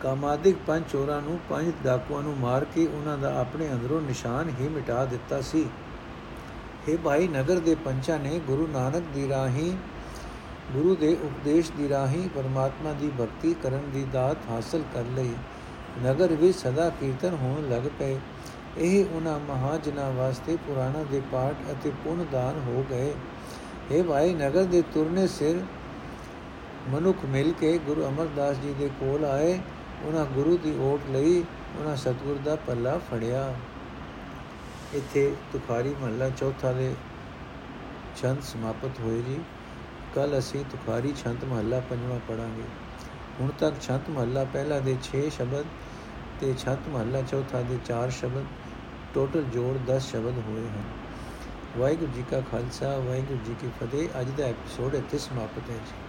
[0.00, 4.68] ਕਾਮਾਦਿਕ ਪੰਜ ਚੋਰਾਂ ਨੂੰ, ਪੰਜ ਡਾਕੂਆਂ ਨੂੰ ਮਾਰ ਕੇ ਉਹਨਾਂ ਦਾ ਆਪਣੇ ਅੰਦਰੋਂ ਨਿਸ਼ਾਨ ਹੀ
[4.68, 5.64] ਮਿਟਾ ਦਿੱਤਾ ਸੀ।
[6.88, 9.72] ਇਹ ਭਾਈ, ਨਗਰ ਦੇ ਪੰਚਾਂ ਨੇ ਗੁਰੂ ਨਾਨਕ ਦੀ ਰਾਹੀਂ
[10.72, 15.34] ਗੁਰੂ ਦੇ ਉਪਦੇਸ਼ ਦੀ ਰਾਹੀਂ ਪਰਮਾਤਮਾ ਦੀ ਭਗਤੀ ਕਰਨ ਦੀ ਦਾਤ ਹਾਸਲ ਕਰ ਲਈ।
[16.04, 18.18] ਨਗਰ ਵਿੱਚ ਸਦਾ ਕੀਰਤਨ ਹੋਣ ਲੱਗ ਪਏ।
[18.78, 23.14] ਇਹ ਉਹਨਾਂ ਮਹਾਜਨਾਂ ਵਾਸਤੇ ਪੁਰਾਣਾ ਦੇ ਪਾਠ ਅਤੇ ਪੁੰਨ ਦਾਨ ਹੋ ਗਏ।
[23.90, 25.60] ਇਹ ਭਾਈ, ਨਗਰ ਦੇ ਤੁਰਨੇ ਸਿਰ
[26.88, 29.58] ਮਨੁੱਖ ਮਿਲ ਕੇ ਗੁਰੂ ਅਮਰਦਾਸ ਜੀ ਦੇ ਕੋਲ ਆਏ।
[30.04, 31.44] ਉਹਨਾਂ ਗੁਰੂ ਦੀ ਓਟ ਲਈ
[31.78, 33.54] ਉਹਨਾਂ ਸਤਿਗੁਰ ਦਾ ਪੱਲਾ ਫੜਿਆ।
[34.94, 36.94] ਇੱਥੇ ਤੁਖਾਰੀ ਮਹੱਲਾ ਚੌਥਾ ਦੇ
[38.22, 39.38] ਛੰਦ ਸਮਾਪਤ ਹੋਏ ਜੀ।
[40.18, 42.62] ਕੱਲ ਅਸੀਂ ਤੁਖਾਰੀ ਛੰਦ ਮਹੱਲਾ ਪੰਜਵਾਂ ਪੜਾਂਗੇ
[43.40, 45.64] ਹੁਣ ਤੱਕ ਛੰਦ ਮਹੱਲਾ ਪਹਿਲਾ ਦੇ 6 ਸ਼ਬਦ
[46.40, 48.44] ਤੇ ਛੰਦ ਮਹੱਲਾ ਚੌਥਾ ਦੇ 4 ਸ਼ਬਦ
[49.14, 50.82] ਟੋਟਲ ਜੋੜ 10 ਸ਼ਬਦ ਹੋਏ ਹਨ।
[51.78, 56.07] ਵਾਹਿਗੁਰੂ ਜੀ ਕਾ ਖਾਲਸਾ, ਵਾਹਿਗੁਰੂ ਜੀ ਕੀ ਫਤਿਹ। ਅੱਜ ਦਾ ਐਪੀਸੋਡ ਇੱਥੇ ਸਮਾਪਤ ਹੈ ਜੀ।